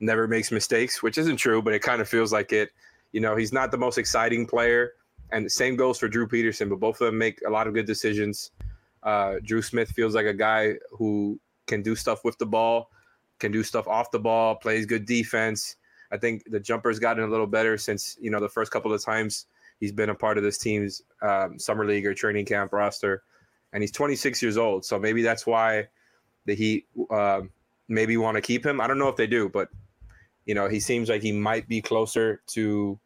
never 0.00 0.26
makes 0.26 0.50
mistakes, 0.50 1.02
which 1.02 1.18
isn't 1.18 1.36
true, 1.36 1.60
but 1.60 1.74
it 1.74 1.82
kind 1.82 2.00
of 2.00 2.08
feels 2.08 2.32
like 2.32 2.52
it. 2.52 2.70
You 3.12 3.20
know, 3.20 3.36
he's 3.36 3.52
not 3.52 3.70
the 3.70 3.78
most 3.78 3.98
exciting 3.98 4.46
player, 4.46 4.92
and 5.32 5.44
the 5.44 5.50
same 5.50 5.76
goes 5.76 5.98
for 5.98 6.08
Drew 6.08 6.26
Peterson, 6.26 6.68
but 6.68 6.80
both 6.80 7.00
of 7.00 7.06
them 7.06 7.18
make 7.18 7.40
a 7.46 7.50
lot 7.50 7.66
of 7.66 7.74
good 7.74 7.86
decisions. 7.86 8.52
Uh, 9.02 9.34
Dru 9.42 9.62
Smith 9.62 9.90
feels 9.90 10.14
like 10.14 10.26
a 10.26 10.34
guy 10.34 10.74
who 10.90 11.38
can 11.66 11.82
do 11.82 11.94
stuff 11.94 12.24
with 12.24 12.38
the 12.38 12.46
ball, 12.46 12.90
can 13.38 13.52
do 13.52 13.62
stuff 13.62 13.88
off 13.88 14.10
the 14.10 14.18
ball, 14.18 14.56
plays 14.56 14.86
good 14.86 15.06
defense. 15.06 15.76
I 16.12 16.16
think 16.16 16.44
the 16.50 16.60
jumper's 16.60 16.98
gotten 16.98 17.24
a 17.24 17.28
little 17.28 17.46
better 17.46 17.78
since 17.78 18.16
you 18.20 18.30
know 18.30 18.40
the 18.40 18.48
first 18.48 18.72
couple 18.72 18.92
of 18.92 19.02
times 19.02 19.46
he's 19.80 19.92
been 19.92 20.10
a 20.10 20.14
part 20.14 20.38
of 20.38 20.44
this 20.44 20.58
team's 20.58 21.02
um, 21.22 21.58
summer 21.58 21.84
league 21.84 22.06
or 22.06 22.14
training 22.14 22.44
camp 22.44 22.72
roster, 22.72 23.24
and 23.72 23.82
he's 23.82 23.90
26 23.90 24.42
years 24.42 24.56
old. 24.56 24.84
So 24.84 24.98
maybe 24.98 25.22
that's 25.22 25.46
why 25.46 25.88
the 26.46 26.54
Heat 26.54 26.86
uh, 27.10 27.42
maybe 27.88 28.16
want 28.16 28.36
to 28.36 28.40
keep 28.40 28.64
him. 28.64 28.80
I 28.80 28.86
don't 28.86 28.98
know 28.98 29.08
if 29.08 29.16
they 29.16 29.26
do, 29.26 29.48
but 29.48 29.68
you 30.46 30.54
know 30.54 30.68
he 30.68 30.80
seems 30.80 31.08
like 31.08 31.22
he 31.22 31.32
might 31.32 31.68
be 31.68 31.80
closer 31.80 32.42
to 32.48 32.98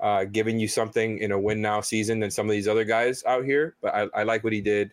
uh, 0.00 0.24
giving 0.24 0.58
you 0.58 0.68
something 0.68 1.18
in 1.18 1.32
a 1.32 1.38
win 1.38 1.60
now 1.60 1.80
season 1.80 2.20
than 2.20 2.30
some 2.30 2.46
of 2.46 2.52
these 2.52 2.68
other 2.68 2.84
guys 2.84 3.24
out 3.26 3.44
here. 3.44 3.76
But 3.80 3.94
I, 3.94 4.08
I 4.14 4.22
like 4.22 4.44
what 4.44 4.52
he 4.52 4.60
did, 4.60 4.92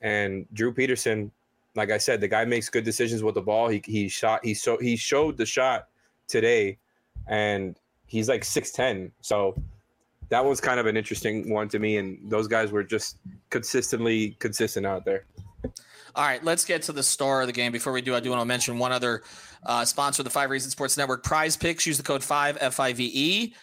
and 0.00 0.46
Drew 0.52 0.72
Peterson. 0.72 1.32
Like 1.76 1.92
I 1.92 1.98
said, 1.98 2.20
the 2.20 2.26
guy 2.26 2.44
makes 2.44 2.68
good 2.68 2.84
decisions 2.84 3.22
with 3.22 3.36
the 3.36 3.42
ball. 3.42 3.68
He 3.68 3.80
he 3.84 4.08
shot. 4.08 4.44
He 4.44 4.54
so 4.54 4.76
he 4.78 4.96
showed 4.96 5.36
the 5.36 5.46
shot 5.46 5.86
today, 6.26 6.78
and 7.28 7.78
he's 8.06 8.28
like 8.28 8.44
six 8.44 8.72
ten. 8.72 9.12
So 9.20 9.54
that 10.30 10.44
was 10.44 10.60
kind 10.60 10.80
of 10.80 10.86
an 10.86 10.96
interesting 10.96 11.50
one 11.52 11.68
to 11.68 11.78
me. 11.78 11.98
And 11.98 12.18
those 12.30 12.48
guys 12.48 12.72
were 12.72 12.82
just 12.82 13.18
consistently 13.50 14.36
consistent 14.38 14.86
out 14.86 15.04
there. 15.04 15.26
All 16.14 16.24
right, 16.24 16.42
let's 16.42 16.64
get 16.64 16.82
to 16.82 16.92
the 16.92 17.02
star 17.02 17.42
of 17.42 17.46
the 17.46 17.52
game. 17.52 17.70
Before 17.70 17.92
we 17.92 18.02
do, 18.02 18.14
I 18.14 18.20
do 18.20 18.30
want 18.30 18.40
to 18.40 18.46
mention 18.46 18.78
one 18.78 18.90
other 18.90 19.22
uh, 19.64 19.84
sponsor 19.84 20.22
of 20.22 20.24
the 20.24 20.30
Five 20.30 20.50
Reasons 20.50 20.72
Sports 20.72 20.96
Network, 20.96 21.22
Prize 21.22 21.56
Picks. 21.56 21.86
Use 21.86 21.96
the 21.98 22.02
code 22.02 22.24
5 22.24 22.58
F 22.60 22.80
I 22.80 22.92
V 22.92 23.10
E. 23.12 23.54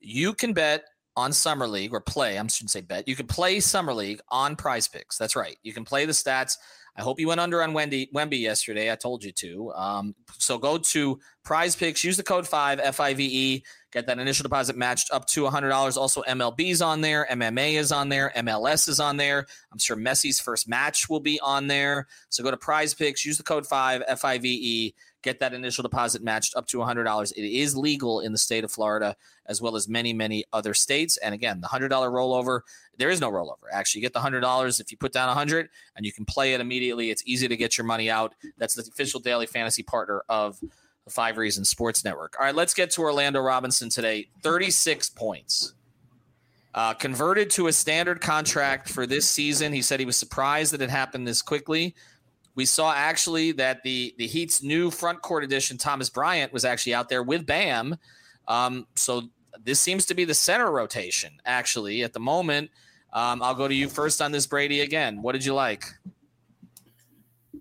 You 0.00 0.34
can 0.34 0.52
bet 0.52 0.84
on 1.16 1.32
Summer 1.32 1.66
League 1.66 1.94
or 1.94 2.00
play. 2.00 2.38
I 2.38 2.46
shouldn't 2.46 2.70
say 2.70 2.82
bet. 2.82 3.08
You 3.08 3.16
can 3.16 3.26
play 3.26 3.60
Summer 3.60 3.94
League 3.94 4.20
on 4.28 4.56
Prize 4.56 4.88
Picks. 4.88 5.16
That's 5.16 5.36
right. 5.36 5.56
You 5.62 5.72
can 5.72 5.84
play 5.84 6.04
the 6.04 6.12
stats. 6.12 6.56
I 6.98 7.02
hope 7.02 7.20
you 7.20 7.28
went 7.28 7.40
under 7.40 7.62
on 7.62 7.72
Wendy 7.72 8.08
Wemby 8.14 8.40
yesterday. 8.40 8.90
I 8.90 8.96
told 8.96 9.22
you 9.22 9.32
to. 9.32 9.72
Um, 9.74 10.14
so 10.38 10.58
go 10.58 10.78
to 10.78 11.18
Prize 11.44 11.76
Picks. 11.76 12.04
Use 12.04 12.16
the 12.16 12.22
code 12.22 12.46
five 12.46 12.80
F 12.80 13.00
I 13.00 13.14
V 13.14 13.24
E. 13.24 13.64
Get 13.96 14.06
that 14.08 14.18
initial 14.18 14.42
deposit 14.42 14.76
matched 14.76 15.10
up 15.10 15.24
to 15.28 15.46
hundred 15.46 15.70
dollars. 15.70 15.96
Also, 15.96 16.22
MLB's 16.24 16.82
on 16.82 17.00
there. 17.00 17.26
MMA 17.30 17.78
is 17.78 17.92
on 17.92 18.10
there. 18.10 18.30
MLS 18.36 18.90
is 18.90 19.00
on 19.00 19.16
there. 19.16 19.46
I'm 19.72 19.78
sure 19.78 19.96
Messi's 19.96 20.38
first 20.38 20.68
match 20.68 21.08
will 21.08 21.18
be 21.18 21.40
on 21.40 21.66
there. 21.66 22.06
So 22.28 22.44
go 22.44 22.50
to 22.50 22.58
Prize 22.58 22.92
Picks. 22.92 23.24
Use 23.24 23.38
the 23.38 23.42
code 23.42 23.66
five 23.66 24.02
F 24.06 24.22
I 24.22 24.36
V 24.36 24.48
E 24.50 24.94
get 25.22 25.40
that 25.40 25.54
initial 25.54 25.82
deposit 25.82 26.22
matched 26.22 26.54
up 26.56 26.66
to 26.66 26.78
$100. 26.78 27.32
It 27.32 27.40
is 27.40 27.74
legal 27.74 28.20
in 28.20 28.32
the 28.32 28.38
state 28.38 28.64
of 28.64 28.70
Florida, 28.70 29.16
as 29.46 29.60
well 29.60 29.74
as 29.74 29.88
many, 29.88 30.12
many 30.12 30.44
other 30.52 30.72
states. 30.72 31.16
And 31.16 31.34
again, 31.34 31.60
the 31.60 31.66
$100 31.66 31.88
rollover, 31.90 32.60
there 32.96 33.10
is 33.10 33.20
no 33.20 33.30
rollover. 33.30 33.66
Actually, 33.72 34.02
you 34.02 34.04
get 34.04 34.12
the 34.12 34.20
$100 34.20 34.80
if 34.80 34.92
you 34.92 34.96
put 34.96 35.12
down 35.12 35.26
100 35.26 35.68
and 35.96 36.06
you 36.06 36.12
can 36.12 36.26
play 36.26 36.54
it 36.54 36.60
immediately. 36.60 37.10
It's 37.10 37.24
easy 37.26 37.48
to 37.48 37.56
get 37.56 37.76
your 37.76 37.86
money 37.86 38.08
out. 38.08 38.34
That's 38.56 38.74
the 38.74 38.82
official 38.82 39.18
daily 39.18 39.46
fantasy 39.46 39.82
partner 39.82 40.22
of 40.28 40.60
the 41.06 41.10
Five 41.10 41.38
Reasons 41.38 41.70
Sports 41.70 42.04
Network. 42.04 42.36
All 42.38 42.44
right, 42.44 42.54
let's 42.54 42.74
get 42.74 42.90
to 42.90 43.00
Orlando 43.00 43.40
Robinson 43.40 43.88
today. 43.88 44.28
36 44.42 45.08
points. 45.10 45.72
Uh, 46.74 46.92
converted 46.92 47.48
to 47.48 47.68
a 47.68 47.72
standard 47.72 48.20
contract 48.20 48.90
for 48.90 49.06
this 49.06 49.30
season. 49.30 49.72
He 49.72 49.80
said 49.80 49.98
he 49.98 50.04
was 50.04 50.16
surprised 50.16 50.74
that 50.74 50.82
it 50.82 50.90
happened 50.90 51.26
this 51.26 51.40
quickly. 51.40 51.94
We 52.54 52.66
saw 52.66 52.92
actually 52.92 53.52
that 53.52 53.82
the 53.82 54.14
the 54.18 54.26
Heat's 54.26 54.62
new 54.62 54.90
front 54.90 55.22
court 55.22 55.42
addition, 55.42 55.78
Thomas 55.78 56.10
Bryant, 56.10 56.52
was 56.52 56.66
actually 56.66 56.92
out 56.92 57.08
there 57.08 57.22
with 57.22 57.46
Bam. 57.46 57.96
Um, 58.46 58.86
so 58.94 59.22
this 59.64 59.80
seems 59.80 60.04
to 60.06 60.14
be 60.14 60.26
the 60.26 60.34
center 60.34 60.70
rotation 60.70 61.32
actually 61.46 62.02
at 62.02 62.12
the 62.12 62.20
moment. 62.20 62.70
Um, 63.12 63.42
I'll 63.42 63.54
go 63.54 63.68
to 63.68 63.74
you 63.74 63.88
first 63.88 64.20
on 64.20 64.32
this, 64.32 64.46
Brady. 64.46 64.82
Again, 64.82 65.22
what 65.22 65.32
did 65.32 65.44
you 65.44 65.54
like? 65.54 65.84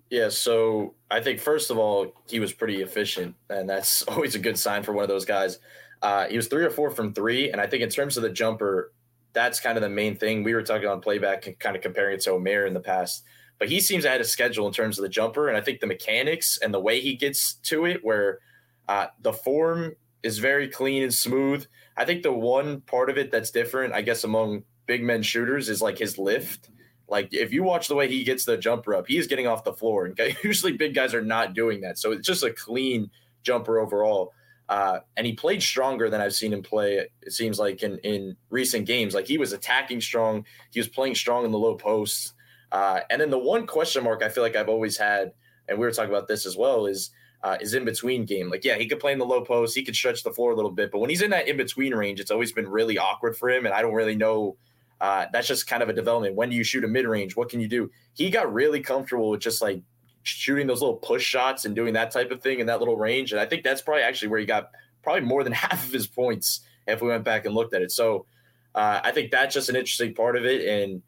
Yeah, 0.09 0.29
so 0.29 0.93
I 1.15 1.21
think 1.21 1.39
first 1.39 1.71
of 1.71 1.77
all 1.77 2.13
he 2.27 2.39
was 2.39 2.53
pretty 2.53 2.81
efficient, 2.81 3.35
and 3.49 3.69
that's 3.69 4.01
always 4.07 4.35
a 4.35 4.39
good 4.39 4.59
sign 4.59 4.83
for 4.83 4.93
one 4.93 5.03
of 5.03 5.09
those 5.09 5.25
guys. 5.25 5.59
Uh, 6.01 6.27
he 6.27 6.35
was 6.35 6.47
three 6.47 6.63
or 6.63 6.69
four 6.69 6.91
from 6.91 7.13
three, 7.13 7.51
and 7.51 7.59
I 7.59 7.67
think 7.67 7.81
in 7.81 7.89
terms 7.89 8.17
of 8.17 8.23
the 8.23 8.29
jumper, 8.29 8.91
that's 9.33 9.59
kind 9.59 9.77
of 9.77 9.81
the 9.81 9.89
main 9.89 10.15
thing. 10.15 10.43
We 10.43 10.53
were 10.53 10.61
talking 10.61 10.87
on 10.87 11.01
playback, 11.01 11.57
kind 11.59 11.75
of 11.75 11.81
comparing 11.81 12.15
it 12.15 12.21
to 12.21 12.31
Omer 12.31 12.65
in 12.65 12.73
the 12.73 12.79
past 12.79 13.23
but 13.57 13.69
he 13.69 13.79
seems 13.79 14.05
ahead 14.05 14.21
of 14.21 14.27
schedule 14.27 14.67
in 14.67 14.73
terms 14.73 14.99
of 14.99 15.03
the 15.03 15.09
jumper. 15.09 15.47
And 15.47 15.57
I 15.57 15.61
think 15.61 15.79
the 15.79 15.87
mechanics 15.87 16.59
and 16.61 16.73
the 16.73 16.79
way 16.79 16.99
he 16.99 17.15
gets 17.15 17.53
to 17.63 17.85
it, 17.85 18.03
where 18.03 18.39
uh, 18.87 19.07
the 19.21 19.33
form 19.33 19.95
is 20.23 20.39
very 20.39 20.67
clean 20.67 21.03
and 21.03 21.13
smooth. 21.13 21.65
I 21.95 22.05
think 22.05 22.23
the 22.23 22.33
one 22.33 22.81
part 22.81 23.09
of 23.09 23.17
it 23.17 23.31
that's 23.31 23.51
different, 23.51 23.93
I 23.93 24.01
guess, 24.01 24.23
among 24.23 24.63
big 24.87 25.03
men 25.03 25.23
shooters 25.23 25.69
is 25.69 25.81
like 25.81 25.97
his 25.97 26.17
lift. 26.17 26.69
Like 27.07 27.33
if 27.33 27.53
you 27.53 27.63
watch 27.63 27.87
the 27.87 27.95
way 27.95 28.07
he 28.07 28.23
gets 28.23 28.45
the 28.45 28.57
jumper 28.57 28.95
up, 28.95 29.07
he's 29.07 29.27
getting 29.27 29.47
off 29.47 29.63
the 29.63 29.73
floor, 29.73 30.05
and 30.05 30.19
usually 30.43 30.73
big 30.73 30.93
guys 30.93 31.13
are 31.13 31.21
not 31.21 31.53
doing 31.53 31.81
that. 31.81 31.97
So 31.97 32.11
it's 32.11 32.27
just 32.27 32.43
a 32.43 32.51
clean 32.51 33.09
jumper 33.43 33.79
overall. 33.79 34.33
Uh, 34.67 34.99
and 35.15 35.27
he 35.27 35.33
played 35.33 35.61
stronger 35.61 36.09
than 36.09 36.21
I've 36.21 36.33
seen 36.33 36.51
him 36.51 36.63
play. 36.63 37.07
It 37.21 37.31
seems 37.31 37.59
like 37.59 37.83
in 37.83 37.99
in 37.99 38.35
recent 38.49 38.87
games, 38.87 39.13
like 39.13 39.27
he 39.27 39.37
was 39.37 39.53
attacking 39.53 40.01
strong. 40.01 40.45
He 40.71 40.79
was 40.79 40.87
playing 40.87 41.15
strong 41.15 41.45
in 41.45 41.51
the 41.51 41.59
low 41.59 41.75
posts. 41.75 42.33
Uh, 42.71 43.01
and 43.09 43.21
then 43.21 43.29
the 43.29 43.37
one 43.37 43.67
question 43.67 44.03
mark 44.03 44.23
I 44.23 44.29
feel 44.29 44.43
like 44.43 44.55
I've 44.55 44.69
always 44.69 44.97
had, 44.97 45.31
and 45.69 45.77
we 45.77 45.85
were 45.85 45.91
talking 45.91 46.09
about 46.09 46.27
this 46.27 46.45
as 46.47 46.57
well, 46.57 46.87
is 46.87 47.11
uh, 47.43 47.57
is 47.61 47.75
in 47.75 47.85
between 47.85 48.25
game. 48.25 48.49
Like, 48.49 48.65
yeah, 48.65 48.75
he 48.75 48.87
could 48.87 48.99
play 48.99 49.11
in 49.11 49.19
the 49.19 49.25
low 49.25 49.41
post, 49.43 49.75
he 49.75 49.83
could 49.83 49.95
stretch 49.95 50.23
the 50.23 50.31
floor 50.31 50.51
a 50.51 50.55
little 50.55 50.71
bit, 50.71 50.91
but 50.91 50.99
when 50.99 51.11
he's 51.11 51.21
in 51.21 51.29
that 51.29 51.47
in 51.47 51.57
between 51.57 51.93
range, 51.93 52.19
it's 52.19 52.31
always 52.31 52.51
been 52.51 52.67
really 52.67 52.97
awkward 52.97 53.37
for 53.37 53.49
him. 53.51 53.65
And 53.65 53.73
I 53.73 53.83
don't 53.83 53.93
really 53.93 54.15
know. 54.15 54.57
Uh, 55.01 55.25
that's 55.33 55.47
just 55.47 55.67
kind 55.67 55.83
of 55.83 55.89
a 55.89 55.93
development. 55.93 56.35
When 56.35 56.49
do 56.49 56.55
you 56.55 56.63
shoot 56.63 56.83
a 56.83 56.87
mid 56.87 57.05
range? 57.05 57.35
What 57.35 57.49
can 57.49 57.59
you 57.59 57.67
do? 57.67 57.91
He 58.13 58.29
got 58.29 58.53
really 58.53 58.79
comfortable 58.79 59.29
with 59.29 59.41
just 59.41 59.61
like 59.61 59.81
shooting 60.23 60.67
those 60.67 60.81
little 60.81 60.97
push 60.97 61.23
shots 61.23 61.65
and 61.65 61.75
doing 61.75 61.93
that 61.93 62.11
type 62.11 62.31
of 62.31 62.41
thing 62.41 62.59
in 62.59 62.67
that 62.67 62.79
little 62.79 62.97
range. 62.97 63.31
And 63.31 63.39
I 63.39 63.45
think 63.45 63.63
that's 63.63 63.81
probably 63.81 64.03
actually 64.03 64.29
where 64.29 64.39
he 64.39 64.45
got 64.45 64.71
probably 65.03 65.21
more 65.21 65.43
than 65.43 65.53
half 65.53 65.85
of 65.85 65.91
his 65.91 66.07
points 66.07 66.61
if 66.87 67.01
we 67.01 67.09
went 67.09 67.23
back 67.23 67.45
and 67.45 67.53
looked 67.53 67.73
at 67.73 67.81
it. 67.81 67.91
So 67.91 68.25
uh, 68.73 69.01
I 69.03 69.11
think 69.11 69.31
that's 69.31 69.53
just 69.53 69.69
an 69.69 69.75
interesting 69.75 70.13
part 70.13 70.35
of 70.35 70.45
it. 70.45 70.67
And 70.67 71.01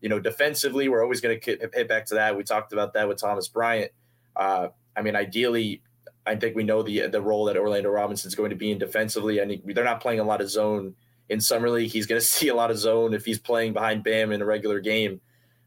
you 0.00 0.08
know, 0.08 0.20
defensively, 0.20 0.88
we're 0.88 1.02
always 1.02 1.20
going 1.20 1.40
to 1.40 1.56
hit 1.74 1.88
back 1.88 2.06
to 2.06 2.14
that. 2.14 2.36
We 2.36 2.42
talked 2.44 2.72
about 2.72 2.92
that 2.94 3.08
with 3.08 3.18
Thomas 3.18 3.48
Bryant. 3.48 3.90
Uh, 4.34 4.68
I 4.94 5.02
mean, 5.02 5.16
ideally, 5.16 5.82
I 6.26 6.36
think 6.36 6.54
we 6.54 6.64
know 6.64 6.82
the 6.82 7.06
the 7.06 7.22
role 7.22 7.44
that 7.46 7.56
Orlando 7.56 7.88
Robinson 7.88 8.28
is 8.28 8.34
going 8.34 8.50
to 8.50 8.56
be 8.56 8.70
in 8.70 8.78
defensively. 8.78 9.40
I 9.40 9.46
mean, 9.46 9.62
they're 9.64 9.84
not 9.84 10.00
playing 10.00 10.20
a 10.20 10.24
lot 10.24 10.40
of 10.40 10.50
zone 10.50 10.94
in 11.28 11.40
summer 11.40 11.70
league. 11.70 11.90
He's 11.90 12.06
going 12.06 12.20
to 12.20 12.26
see 12.26 12.48
a 12.48 12.54
lot 12.54 12.70
of 12.70 12.78
zone 12.78 13.14
if 13.14 13.24
he's 13.24 13.38
playing 13.38 13.72
behind 13.72 14.04
Bam 14.04 14.32
in 14.32 14.42
a 14.42 14.46
regular 14.46 14.80
game. 14.80 15.20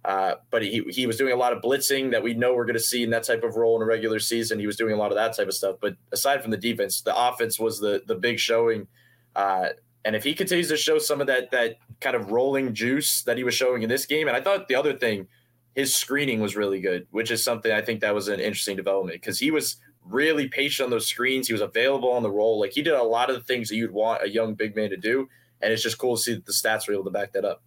Uh, 0.05 0.35
but 0.49 0.61
he 0.61 0.81
he 0.89 1.05
was 1.05 1.17
doing 1.17 1.33
a 1.33 1.35
lot 1.35 1.51
of 1.51 1.61
blitzing 1.61 2.11
that 2.11 2.23
we 2.23 2.33
know 2.33 2.53
we're 2.53 2.65
going 2.65 2.73
to 2.73 2.79
see 2.79 3.03
in 3.03 3.09
that 3.09 3.23
type 3.23 3.43
of 3.43 3.57
role 3.57 3.75
in 3.75 3.81
a 3.81 3.85
regular 3.85 4.19
season. 4.19 4.57
He 4.57 4.65
was 4.65 4.77
doing 4.77 4.93
a 4.93 4.97
lot 4.97 5.11
of 5.11 5.15
that 5.15 5.35
type 5.35 5.47
of 5.47 5.53
stuff. 5.53 5.75
But 5.81 5.97
aside 6.13 6.41
from 6.41 6.51
the 6.51 6.57
defense, 6.57 7.01
the 7.01 7.13
offense 7.15 7.59
was 7.59 7.79
the 7.79 8.01
the 8.07 8.15
big 8.15 8.39
showing. 8.39 8.87
Uh, 9.35 9.69
and 10.05 10.15
if 10.15 10.23
he 10.23 10.33
continues 10.33 10.69
to 10.69 10.77
show 10.77 10.99
some 10.99 11.19
of 11.19 11.27
that 11.27 11.51
that 11.51 11.79
kind 11.99 12.15
of 12.15 12.31
rolling 12.31 12.73
juice 12.73 13.23
that 13.23 13.37
he 13.37 13.43
was 13.43 13.53
showing 13.53 13.83
in 13.83 13.89
this 13.89 14.05
game, 14.05 14.29
and 14.29 14.37
I 14.37 14.41
thought 14.41 14.69
the 14.69 14.75
other 14.75 14.93
thing, 14.93 15.27
his 15.75 15.93
screening 15.93 16.39
was 16.39 16.55
really 16.55 16.79
good, 16.79 17.05
which 17.11 17.29
is 17.29 17.43
something 17.43 17.69
I 17.69 17.81
think 17.81 17.99
that 17.99 18.15
was 18.15 18.29
an 18.29 18.39
interesting 18.39 18.77
development 18.77 19.21
because 19.21 19.39
he 19.39 19.51
was 19.51 19.75
really 20.05 20.47
patient 20.47 20.85
on 20.85 20.91
those 20.91 21.07
screens. 21.07 21.47
He 21.47 21.53
was 21.53 21.61
available 21.61 22.11
on 22.11 22.23
the 22.23 22.31
roll. 22.31 22.59
Like 22.59 22.71
he 22.71 22.81
did 22.81 22.93
a 22.93 23.03
lot 23.03 23.29
of 23.29 23.35
the 23.35 23.43
things 23.43 23.67
that 23.69 23.75
you'd 23.75 23.91
want 23.91 24.23
a 24.23 24.29
young 24.29 24.55
big 24.55 24.77
man 24.77 24.89
to 24.91 24.97
do. 24.97 25.27
And 25.61 25.73
it's 25.73 25.83
just 25.83 25.97
cool 25.97 26.15
to 26.15 26.21
see 26.21 26.33
that 26.35 26.45
the 26.45 26.51
stats 26.51 26.87
were 26.87 26.93
able 26.93 27.05
to 27.05 27.11
back 27.11 27.33
that 27.33 27.45
up. 27.45 27.61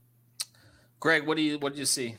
Greg, 1.01 1.27
what 1.27 1.37
do 1.37 1.43
you 1.43 1.59
what 1.59 1.73
did 1.73 1.79
you 1.79 1.85
see? 1.85 2.17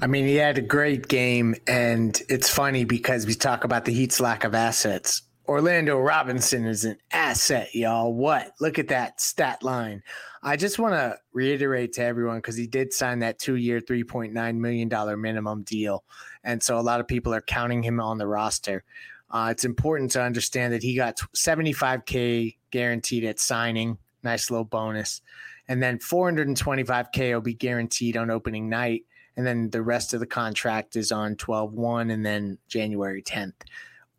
I 0.00 0.06
mean, 0.06 0.26
he 0.26 0.36
had 0.36 0.58
a 0.58 0.62
great 0.62 1.08
game, 1.08 1.56
and 1.66 2.20
it's 2.28 2.48
funny 2.48 2.84
because 2.84 3.26
we 3.26 3.34
talk 3.34 3.64
about 3.64 3.84
the 3.84 3.92
Heat's 3.92 4.20
lack 4.20 4.44
of 4.44 4.54
assets. 4.54 5.22
Orlando 5.48 5.98
Robinson 5.98 6.66
is 6.66 6.84
an 6.84 6.98
asset, 7.10 7.74
y'all. 7.74 8.12
What? 8.12 8.52
Look 8.60 8.78
at 8.78 8.88
that 8.88 9.20
stat 9.20 9.62
line. 9.62 10.02
I 10.42 10.56
just 10.56 10.78
want 10.78 10.94
to 10.94 11.16
reiterate 11.32 11.94
to 11.94 12.04
everyone 12.04 12.36
because 12.36 12.56
he 12.56 12.66
did 12.66 12.92
sign 12.92 13.20
that 13.20 13.38
two 13.38 13.56
year, 13.56 13.80
$3.9 13.80 14.56
million 14.56 15.20
minimum 15.20 15.62
deal. 15.62 16.04
And 16.44 16.62
so 16.62 16.78
a 16.78 16.82
lot 16.82 17.00
of 17.00 17.08
people 17.08 17.34
are 17.34 17.40
counting 17.40 17.82
him 17.82 17.98
on 17.98 18.18
the 18.18 18.26
roster. 18.26 18.84
Uh, 19.30 19.48
it's 19.50 19.64
important 19.64 20.10
to 20.12 20.22
understand 20.22 20.74
that 20.74 20.82
he 20.82 20.94
got 20.94 21.16
75K 21.34 22.56
guaranteed 22.70 23.24
at 23.24 23.40
signing. 23.40 23.98
Nice 24.22 24.50
little 24.50 24.64
bonus. 24.64 25.20
And 25.68 25.82
then 25.82 25.98
425K 25.98 27.34
will 27.34 27.40
be 27.40 27.54
guaranteed 27.54 28.16
on 28.16 28.30
opening 28.30 28.68
night. 28.68 29.04
And 29.36 29.46
then 29.46 29.70
the 29.70 29.82
rest 29.82 30.14
of 30.14 30.20
the 30.20 30.26
contract 30.26 30.96
is 30.96 31.12
on 31.12 31.36
12 31.36 31.72
1 31.72 32.10
and 32.10 32.26
then 32.26 32.58
January 32.68 33.22
10th 33.22 33.54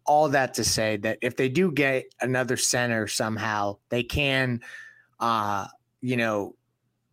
all 0.10 0.28
that 0.28 0.56
to 0.56 0.64
say 0.64 0.98
that 0.98 1.20
if 1.22 1.36
they 1.36 1.48
do 1.48 1.72
get 1.72 2.12
another 2.20 2.58
center 2.58 3.08
somehow, 3.08 3.78
they 3.90 4.02
can, 4.02 4.60
uh, 5.20 5.68
you 6.02 6.18
know, 6.18 6.56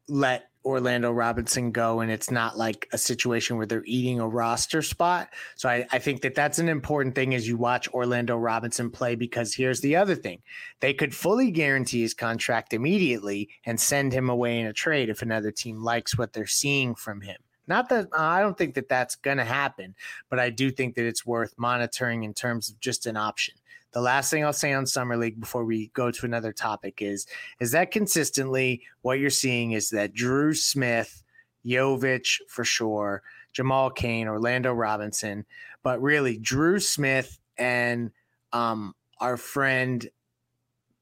let 0.09 0.49
Orlando 0.67 1.13
Robinson 1.13 1.71
go, 1.71 2.01
and 2.01 2.11
it's 2.11 2.31
not 2.31 2.59
like 2.59 2.89
a 2.93 2.99
situation 2.99 3.57
where 3.57 3.67
they're 3.67 3.85
eating 3.87 4.19
a 4.19 4.29
roster 4.29 4.83
spot. 4.83 5.29
So 5.55 5.69
I, 5.69 5.87
I, 5.93 6.01
think 6.01 6.23
that 6.23 6.35
that's 6.35 6.59
an 6.59 6.69
important 6.69 7.15
thing 7.15 7.35
as 7.35 7.47
you 7.47 7.57
watch 7.57 7.89
Orlando 7.89 8.37
Robinson 8.37 8.91
play. 8.91 9.15
Because 9.15 9.55
here's 9.55 9.81
the 9.81 9.95
other 9.95 10.17
thing: 10.17 10.43
they 10.81 10.93
could 10.93 11.15
fully 11.15 11.53
guarantee 11.53 12.03
his 12.03 12.15
contract 12.15 12.75
immediately 12.75 13.49
and 13.65 13.81
send 13.81 14.13
him 14.13 14.29
away 14.29 14.59
in 14.59 14.67
a 14.67 14.73
trade 14.73 15.09
if 15.09 15.23
another 15.23 15.53
team 15.53 15.83
likes 15.83 16.19
what 16.19 16.33
they're 16.33 16.47
seeing 16.47 16.97
from 16.97 17.21
him. 17.21 17.37
Not 17.69 17.89
that 17.91 18.07
uh, 18.13 18.21
I 18.21 18.41
don't 18.41 18.59
think 18.59 18.75
that 18.75 18.89
that's 18.89 19.15
going 19.15 19.39
to 19.39 19.45
happen, 19.45 19.95
but 20.29 20.41
I 20.41 20.51
do 20.51 20.73
think 20.73 20.97
that 20.97 21.07
it's 21.07 21.25
worth 21.25 21.55
monitoring 21.57 22.25
in 22.25 22.35
terms 22.35 22.69
of 22.69 22.81
just 22.81 23.07
an 23.07 23.17
option. 23.17 23.55
The 23.97 24.03
last 24.03 24.31
thing 24.31 24.45
I'll 24.45 24.53
say 24.53 24.75
on 24.75 24.85
summer 24.85 25.17
league 25.17 25.41
before 25.41 25.65
we 25.65 25.87
go 25.95 26.11
to 26.11 26.27
another 26.27 26.53
topic 26.53 27.01
is 27.01 27.27
is 27.61 27.71
that 27.71 27.91
consistently 27.91 28.83
what 29.01 29.19
you're 29.19 29.31
seeing 29.31 29.73
is 29.73 29.89
that 29.89 30.13
Dru 30.13 30.53
Smith, 30.53 31.25
Jovic 31.65 32.41
for 32.47 32.63
sure, 32.63 33.23
Jamal 33.55 33.89
Cain, 33.89 34.29
Orlando 34.29 34.75
Robinson, 34.75 35.47
but 35.83 36.03
really 36.03 36.37
Dru 36.37 36.79
Smith 36.79 37.39
and 37.57 38.11
um, 38.53 38.95
our 39.19 39.39
friend 39.39 40.07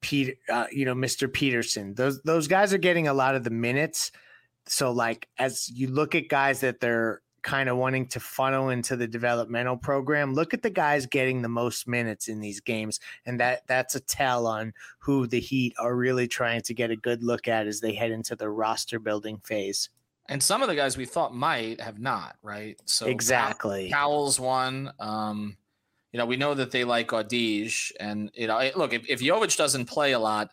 Peter, 0.01 0.35
uh, 0.49 0.67
you 0.71 0.85
know, 0.85 0.95
Mr. 0.95 1.31
Peterson. 1.33 1.95
Those 1.95 2.23
those 2.23 2.47
guys 2.47 2.73
are 2.73 2.79
getting 2.79 3.09
a 3.09 3.15
lot 3.15 3.35
of 3.35 3.43
the 3.43 3.51
minutes 3.51 4.13
so 4.67 4.93
like 4.93 5.29
as 5.37 5.69
you 5.69 5.89
look 5.89 6.15
at 6.15 6.29
guys 6.29 6.61
that 6.61 6.79
they're 6.79 7.23
kind 7.45 7.69
of 7.69 7.77
wanting 7.77 8.09
to 8.09 8.19
funnel 8.19 8.71
into 8.71 8.97
the 8.97 9.07
developmental 9.07 9.77
program, 9.77 10.35
look 10.35 10.53
at 10.53 10.63
the 10.63 10.71
guys 10.71 11.07
getting 11.07 11.43
the 11.43 11.49
most 11.49 11.87
minutes 11.87 12.27
in 12.27 12.41
these 12.41 12.59
games, 12.59 12.99
and 13.27 13.39
that 13.39 13.65
that's 13.69 13.95
a 13.95 14.01
tell 14.01 14.47
on 14.49 14.73
who 14.99 15.29
the 15.29 15.39
Heat 15.39 15.75
are 15.79 15.95
really 15.95 16.27
trying 16.27 16.63
to 16.63 16.75
get 16.75 16.91
a 16.91 16.97
good 16.97 17.23
look 17.23 17.47
at 17.47 17.69
as 17.69 17.81
they 17.81 17.95
head 17.95 18.11
into 18.11 18.35
the 18.35 18.49
roster 18.49 18.99
building 18.99 19.39
phase. 19.45 19.91
And 20.29 20.43
some 20.43 20.63
of 20.63 20.69
the 20.69 20.75
guys 20.75 20.97
we 20.97 21.05
thought 21.05 21.35
might 21.35 21.81
have 21.81 22.01
not, 22.01 22.37
right? 22.43 22.81
So 22.87 23.07
exactly, 23.07 23.91
Cowell's 23.91 24.41
one. 24.41 24.91
Um, 24.99 25.57
you 26.13 26.19
know, 26.19 26.27
we 26.27 26.37
know 26.37 26.55
that 26.55 26.71
they 26.71 26.85
like 26.85 27.09
Audige, 27.09 27.93
and 28.01 28.31
you 28.35 28.47
know, 28.47 28.71
look, 28.75 28.93
if, 28.93 29.09
if 29.09 29.21
Jovic 29.21 29.57
doesn't 29.57 29.85
play 29.85 30.13
a 30.13 30.19
lot 30.19 30.51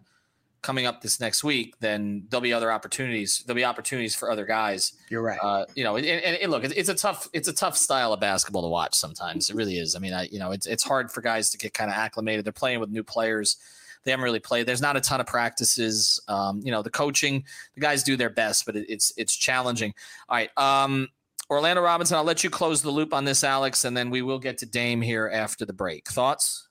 coming 0.62 0.86
up 0.86 1.02
this 1.02 1.20
next 1.20 1.44
week, 1.44 1.76
then 1.80 2.24
there'll 2.30 2.42
be 2.42 2.54
other 2.54 2.72
opportunities. 2.72 3.44
There'll 3.46 3.56
be 3.56 3.66
opportunities 3.66 4.16
for 4.16 4.30
other 4.32 4.46
guys. 4.46 4.94
You're 5.10 5.24
right. 5.24 5.40
Uh, 5.42 5.66
you 5.76 5.84
know, 5.84 5.96
and, 5.96 6.06
and, 6.06 6.38
and 6.38 6.52
look, 6.52 6.64
it's 6.64 6.90
a 6.90 6.94
tough, 6.94 7.30
it's 7.34 7.48
a 7.48 7.54
tough 7.54 7.76
style 7.76 8.14
of 8.14 8.20
basketball 8.20 8.62
to 8.62 8.68
watch. 8.68 8.94
Sometimes 8.94 9.50
it 9.50 9.56
really 9.56 9.78
is. 9.78 9.96
I 9.96 10.00
mean, 10.00 10.14
I, 10.14 10.28
you 10.32 10.40
know, 10.40 10.52
it's 10.52 10.68
it's 10.68 10.84
hard 10.84 11.12
for 11.12 11.22
guys 11.22 11.50
to 11.52 11.58
get 11.58 11.74
kind 11.74 11.90
of 11.90 11.98
acclimated. 11.98 12.46
They're 12.46 12.54
playing 12.54 12.80
with 12.80 12.90
new 12.90 13.04
players. 13.04 13.58
They 14.04 14.12
haven't 14.12 14.24
really 14.24 14.40
played. 14.40 14.66
There's 14.66 14.82
not 14.82 14.98
a 14.98 15.02
ton 15.02 15.20
of 15.20 15.28
practices. 15.28 16.20
Um, 16.28 16.62
you 16.64 16.72
know, 16.72 16.82
the 16.82 16.90
coaching, 16.90 17.44
the 17.76 17.82
guys 17.82 18.04
do 18.04 18.16
their 18.16 18.32
best, 18.32 18.66
but 18.66 18.76
it, 18.76 18.86
it's 18.90 19.14
it's 19.18 19.36
challenging. 19.36 19.94
All 20.30 20.38
right. 20.38 20.50
Um, 20.58 21.08
Orlando 21.50 21.82
Robinson, 21.82 22.18
I'll 22.18 22.24
let 22.24 22.44
you 22.44 22.50
close 22.50 22.82
the 22.82 22.90
loop 22.90 23.14
on 23.14 23.26
this, 23.26 23.44
Alex, 23.44 23.84
and 23.84 23.96
then 23.96 24.10
we 24.10 24.22
will 24.22 24.40
get 24.40 24.58
to 24.60 24.66
Dame 24.66 25.02
here 25.02 25.30
after 25.32 25.66
the 25.66 25.74
break. 25.74 26.08
Thoughts? 26.08 26.70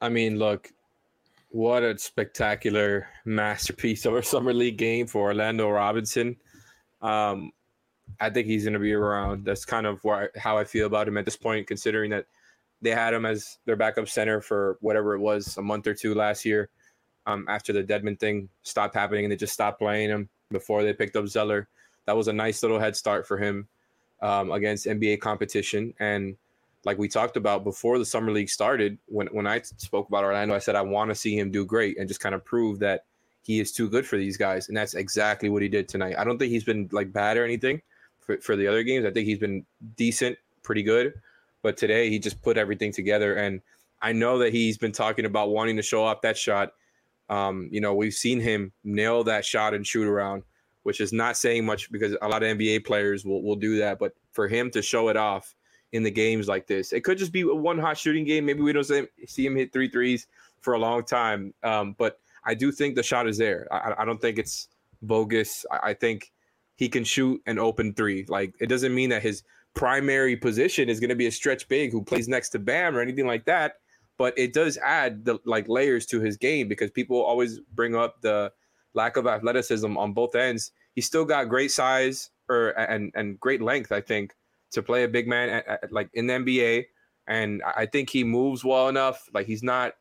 I 0.00 0.08
mean, 0.08 0.38
look, 0.38 0.72
what 1.50 1.82
a 1.82 1.98
spectacular 1.98 3.08
masterpiece 3.24 4.06
of 4.06 4.14
a 4.14 4.22
summer 4.22 4.54
league 4.54 4.78
game 4.78 5.06
for 5.06 5.22
Orlando 5.22 5.68
Robinson. 5.68 6.36
Um, 7.02 7.52
I 8.20 8.30
think 8.30 8.46
he's 8.46 8.64
going 8.64 8.74
to 8.74 8.78
be 8.78 8.92
around. 8.92 9.44
That's 9.44 9.64
kind 9.64 9.86
of 9.86 10.00
how 10.36 10.56
I 10.56 10.64
feel 10.64 10.86
about 10.86 11.08
him 11.08 11.16
at 11.16 11.24
this 11.24 11.36
point, 11.36 11.66
considering 11.66 12.10
that 12.10 12.26
they 12.82 12.90
had 12.90 13.14
him 13.14 13.26
as 13.26 13.58
their 13.66 13.76
backup 13.76 14.08
center 14.08 14.40
for 14.40 14.78
whatever 14.80 15.14
it 15.14 15.20
was, 15.20 15.56
a 15.56 15.62
month 15.62 15.86
or 15.86 15.94
two 15.94 16.14
last 16.14 16.44
year. 16.44 16.70
Um, 17.26 17.44
after 17.48 17.72
the 17.72 17.84
Dedmon 17.84 18.18
thing 18.18 18.48
stopped 18.62 18.94
happening 18.94 19.24
and 19.24 19.32
they 19.32 19.36
just 19.36 19.52
stopped 19.52 19.78
playing 19.78 20.08
him 20.08 20.28
before 20.50 20.82
they 20.82 20.92
picked 20.92 21.16
up 21.16 21.28
Zeller. 21.28 21.68
That 22.06 22.16
was 22.16 22.28
a 22.28 22.32
nice 22.32 22.62
little 22.62 22.80
head 22.80 22.96
start 22.96 23.26
for 23.26 23.36
him 23.36 23.68
um, 24.22 24.50
against 24.50 24.86
NBA 24.86 25.20
competition. 25.20 25.94
And 26.00 26.36
like 26.84 26.98
we 26.98 27.08
talked 27.08 27.36
about 27.36 27.64
before 27.64 27.98
the 27.98 28.04
summer 28.04 28.32
league 28.32 28.48
started, 28.48 28.98
when 29.06 29.26
when 29.28 29.46
I 29.46 29.60
spoke 29.62 30.08
about 30.08 30.24
Orlando, 30.24 30.54
I 30.54 30.58
said 30.58 30.76
I 30.76 30.82
want 30.82 31.10
to 31.10 31.14
see 31.14 31.38
him 31.38 31.50
do 31.50 31.64
great 31.64 31.98
and 31.98 32.08
just 32.08 32.20
kind 32.20 32.34
of 32.34 32.44
prove 32.44 32.78
that 32.80 33.04
he 33.42 33.60
is 33.60 33.72
too 33.72 33.88
good 33.88 34.06
for 34.06 34.16
these 34.16 34.36
guys, 34.36 34.68
and 34.68 34.76
that's 34.76 34.94
exactly 34.94 35.48
what 35.48 35.62
he 35.62 35.68
did 35.68 35.88
tonight. 35.88 36.14
I 36.18 36.24
don't 36.24 36.38
think 36.38 36.50
he's 36.50 36.64
been 36.64 36.88
like 36.92 37.12
bad 37.12 37.36
or 37.36 37.44
anything 37.44 37.80
for, 38.20 38.38
for 38.38 38.56
the 38.56 38.66
other 38.66 38.82
games. 38.82 39.06
I 39.06 39.10
think 39.10 39.26
he's 39.26 39.38
been 39.38 39.64
decent, 39.96 40.38
pretty 40.62 40.82
good, 40.82 41.14
but 41.62 41.76
today 41.76 42.08
he 42.10 42.18
just 42.18 42.40
put 42.42 42.56
everything 42.56 42.92
together. 42.92 43.34
And 43.34 43.60
I 44.02 44.12
know 44.12 44.38
that 44.38 44.52
he's 44.52 44.78
been 44.78 44.92
talking 44.92 45.24
about 45.24 45.50
wanting 45.50 45.76
to 45.76 45.82
show 45.82 46.04
off 46.04 46.22
that 46.22 46.36
shot. 46.36 46.72
Um, 47.28 47.68
you 47.70 47.80
know, 47.80 47.94
we've 47.94 48.14
seen 48.14 48.40
him 48.40 48.72
nail 48.84 49.24
that 49.24 49.44
shot 49.44 49.74
and 49.74 49.86
shoot 49.86 50.06
around, 50.06 50.42
which 50.82 51.00
is 51.00 51.12
not 51.12 51.36
saying 51.36 51.64
much 51.64 51.90
because 51.92 52.16
a 52.22 52.28
lot 52.28 52.42
of 52.42 52.56
NBA 52.56 52.84
players 52.84 53.24
will 53.24 53.42
will 53.42 53.56
do 53.56 53.78
that, 53.78 53.98
but 53.98 54.12
for 54.32 54.48
him 54.48 54.70
to 54.72 54.82
show 54.82 55.08
it 55.08 55.16
off 55.16 55.54
in 55.92 56.02
the 56.02 56.10
games 56.10 56.48
like 56.48 56.66
this. 56.66 56.92
It 56.92 57.04
could 57.04 57.18
just 57.18 57.32
be 57.32 57.44
one 57.44 57.78
hot 57.78 57.98
shooting 57.98 58.24
game. 58.24 58.46
Maybe 58.46 58.62
we 58.62 58.72
don't 58.72 58.84
see 58.84 59.46
him 59.46 59.56
hit 59.56 59.72
three 59.72 59.88
threes 59.88 60.26
for 60.60 60.74
a 60.74 60.78
long 60.78 61.04
time. 61.04 61.54
Um, 61.62 61.94
but 61.98 62.18
I 62.44 62.54
do 62.54 62.70
think 62.72 62.94
the 62.94 63.02
shot 63.02 63.28
is 63.28 63.38
there. 63.38 63.66
I, 63.72 64.02
I 64.02 64.04
don't 64.04 64.20
think 64.20 64.38
it's 64.38 64.68
bogus. 65.02 65.64
I, 65.70 65.90
I, 65.90 65.94
think 65.94 66.32
he 66.76 66.88
can 66.88 67.04
shoot 67.04 67.40
an 67.46 67.58
open 67.58 67.94
three. 67.94 68.24
Like 68.28 68.54
it 68.60 68.66
doesn't 68.66 68.94
mean 68.94 69.10
that 69.10 69.22
his 69.22 69.42
primary 69.74 70.36
position 70.36 70.88
is 70.88 71.00
going 71.00 71.10
to 71.10 71.16
be 71.16 71.26
a 71.26 71.32
stretch 71.32 71.68
big 71.68 71.92
who 71.92 72.02
plays 72.02 72.28
next 72.28 72.50
to 72.50 72.58
Bam 72.58 72.96
or 72.96 73.00
anything 73.00 73.26
like 73.26 73.44
that. 73.46 73.74
But 74.16 74.38
it 74.38 74.52
does 74.52 74.76
add 74.78 75.24
the 75.24 75.38
like 75.44 75.68
layers 75.68 76.06
to 76.06 76.20
his 76.20 76.36
game 76.36 76.68
because 76.68 76.90
people 76.90 77.22
always 77.22 77.60
bring 77.74 77.96
up 77.96 78.20
the 78.20 78.52
lack 78.92 79.16
of 79.16 79.26
athleticism 79.26 79.96
on 79.96 80.12
both 80.12 80.34
ends. 80.34 80.72
He's 80.94 81.06
still 81.06 81.24
got 81.24 81.48
great 81.48 81.70
size 81.70 82.30
or 82.48 82.70
and 82.70 83.12
and 83.14 83.40
great 83.40 83.62
length, 83.62 83.92
I 83.92 84.02
think 84.02 84.34
to 84.72 84.82
play 84.82 85.04
a 85.04 85.08
big 85.08 85.26
man 85.28 85.48
at, 85.48 85.66
at, 85.66 85.92
like 85.92 86.10
in 86.14 86.26
the 86.26 86.34
NBA, 86.34 86.86
and 87.26 87.62
I 87.64 87.86
think 87.86 88.10
he 88.10 88.24
moves 88.24 88.64
well 88.64 88.88
enough. 88.88 89.28
Like 89.32 89.46
he's 89.46 89.62
not 89.62 89.94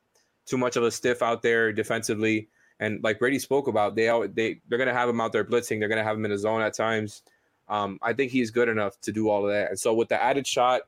too 0.46 0.58
much 0.58 0.76
of 0.76 0.84
a 0.84 0.92
stiff 0.92 1.22
out 1.22 1.42
there 1.42 1.72
defensively. 1.72 2.50
And 2.80 3.04
like 3.04 3.20
Brady 3.20 3.40
spoke 3.40 3.68
about, 3.68 3.96
they 3.96 4.08
they 4.34 4.62
they're 4.68 4.80
gonna 4.80 4.94
have 4.94 5.10
him 5.10 5.22
out 5.22 5.32
there 5.32 5.46
blitzing. 5.46 5.80
They're 5.80 5.90
gonna 5.90 6.04
have 6.04 6.18
him 6.18 6.26
in 6.26 6.32
the 6.32 6.38
zone 6.38 6.62
at 6.62 6.74
times. 6.74 7.24
Um, 7.68 8.00
I 8.02 8.14
think 8.14 8.32
he's 8.32 8.50
good 8.50 8.68
enough 8.68 9.00
to 9.02 9.12
do 9.12 9.30
all 9.30 9.46
of 9.46 9.52
that. 9.52 9.70
And 9.70 9.80
so 9.80 9.94
with 9.94 10.10
the 10.10 10.22
added 10.22 10.48
shot, 10.48 10.82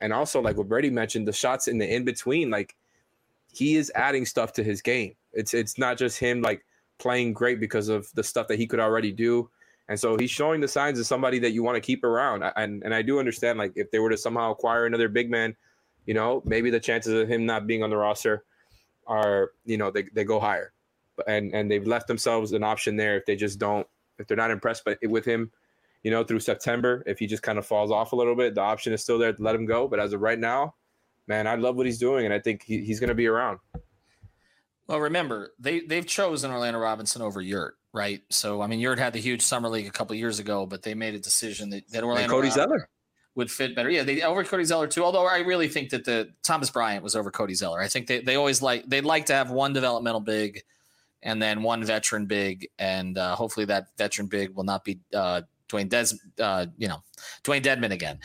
and 0.00 0.12
also 0.12 0.40
like 0.40 0.56
what 0.56 0.68
Brady 0.68 0.90
mentioned, 0.90 1.28
the 1.28 1.32
shots 1.32 1.68
in 1.68 1.78
the 1.78 1.92
in 1.92 2.04
between, 2.04 2.50
like 2.50 2.74
he 3.52 3.76
is 3.76 3.92
adding 3.94 4.24
stuff 4.24 4.52
to 4.54 4.64
his 4.64 4.80
game. 4.80 5.14
It's 5.32 5.54
it's 5.54 5.78
not 5.78 5.98
just 5.98 6.18
him 6.18 6.40
like 6.40 6.64
playing 6.98 7.32
great 7.32 7.60
because 7.60 7.88
of 7.88 8.10
the 8.14 8.22
stuff 8.22 8.48
that 8.48 8.58
he 8.58 8.66
could 8.66 8.80
already 8.80 9.12
do. 9.12 9.50
And 9.88 10.00
so 10.00 10.16
he's 10.16 10.30
showing 10.30 10.60
the 10.60 10.68
signs 10.68 10.98
of 10.98 11.06
somebody 11.06 11.38
that 11.40 11.52
you 11.52 11.62
want 11.62 11.76
to 11.76 11.80
keep 11.80 12.04
around. 12.04 12.42
And 12.56 12.82
and 12.82 12.94
I 12.94 13.02
do 13.02 13.18
understand 13.18 13.58
like 13.58 13.72
if 13.76 13.90
they 13.90 13.98
were 13.98 14.10
to 14.10 14.16
somehow 14.16 14.52
acquire 14.52 14.86
another 14.86 15.08
big 15.08 15.30
man, 15.30 15.54
you 16.06 16.14
know, 16.14 16.42
maybe 16.44 16.70
the 16.70 16.80
chances 16.80 17.12
of 17.12 17.28
him 17.28 17.44
not 17.44 17.66
being 17.66 17.82
on 17.82 17.90
the 17.90 17.96
roster 17.96 18.44
are, 19.06 19.52
you 19.64 19.76
know, 19.76 19.90
they, 19.90 20.04
they 20.14 20.24
go 20.24 20.40
higher. 20.40 20.72
And 21.26 21.54
and 21.54 21.70
they've 21.70 21.86
left 21.86 22.08
themselves 22.08 22.52
an 22.52 22.64
option 22.64 22.96
there 22.96 23.16
if 23.16 23.26
they 23.26 23.36
just 23.36 23.58
don't 23.58 23.86
if 24.18 24.26
they're 24.26 24.36
not 24.36 24.50
impressed 24.50 24.84
but 24.84 24.98
with 25.02 25.24
him, 25.24 25.50
you 26.02 26.10
know, 26.10 26.24
through 26.24 26.40
September, 26.40 27.02
if 27.06 27.18
he 27.18 27.26
just 27.26 27.42
kind 27.42 27.58
of 27.58 27.66
falls 27.66 27.90
off 27.90 28.12
a 28.12 28.16
little 28.16 28.36
bit, 28.36 28.54
the 28.54 28.60
option 28.60 28.92
is 28.92 29.02
still 29.02 29.18
there 29.18 29.32
to 29.32 29.42
let 29.42 29.54
him 29.54 29.66
go. 29.66 29.86
But 29.86 30.00
as 30.00 30.12
of 30.12 30.20
right 30.20 30.38
now, 30.38 30.74
man, 31.26 31.46
I 31.46 31.56
love 31.56 31.76
what 31.76 31.86
he's 31.86 31.98
doing 31.98 32.24
and 32.24 32.32
I 32.32 32.38
think 32.38 32.62
he, 32.62 32.84
he's 32.84 33.00
gonna 33.00 33.14
be 33.14 33.26
around. 33.26 33.58
Well, 34.86 35.00
remember, 35.00 35.52
they 35.58 35.80
they've 35.80 36.06
chosen 36.06 36.50
Orlando 36.50 36.78
Robinson 36.78 37.22
over 37.22 37.40
Yurt 37.40 37.76
right? 37.94 38.20
So 38.28 38.60
I 38.60 38.66
mean, 38.66 38.80
Yurt 38.80 38.98
had 38.98 39.14
the 39.14 39.20
huge 39.20 39.40
summer 39.40 39.70
league 39.70 39.86
a 39.86 39.90
couple 39.90 40.14
years 40.16 40.38
ago, 40.38 40.66
but 40.66 40.82
they 40.82 40.92
made 40.92 41.14
a 41.14 41.18
decision 41.18 41.70
that, 41.70 41.88
that 41.92 42.02
Orlando 42.02 42.24
and 42.24 42.30
Cody 42.30 42.50
Zeller 42.50 42.90
would 43.36 43.50
fit 43.50 43.74
better. 43.74 43.88
Yeah, 43.88 44.02
they 44.02 44.20
over 44.20 44.44
Cody 44.44 44.64
Zeller 44.64 44.88
too. 44.88 45.02
Although 45.02 45.26
I 45.26 45.38
really 45.38 45.68
think 45.68 45.90
that 45.90 46.04
the 46.04 46.30
Thomas 46.42 46.68
Bryant 46.70 47.02
was 47.02 47.16
over 47.16 47.30
Cody 47.30 47.54
Zeller. 47.54 47.80
I 47.80 47.88
think 47.88 48.08
they, 48.08 48.20
they 48.20 48.34
always 48.34 48.60
like 48.60 48.86
they'd 48.86 49.04
like 49.04 49.26
to 49.26 49.32
have 49.32 49.50
one 49.50 49.72
developmental 49.72 50.20
big 50.20 50.62
and 51.22 51.40
then 51.40 51.62
one 51.62 51.82
veteran 51.84 52.26
big, 52.26 52.68
and 52.78 53.16
uh, 53.16 53.34
hopefully 53.34 53.64
that 53.66 53.86
veteran 53.96 54.26
big 54.26 54.50
will 54.50 54.64
not 54.64 54.84
be 54.84 55.00
uh, 55.14 55.42
Dewayne 55.74 55.88
Des, 55.88 56.14
uh, 56.42 56.66
you 56.78 56.88
know, 56.88 57.02
Dewayne 57.42 57.62
Dedmon 57.62 57.92
again, 57.92 58.18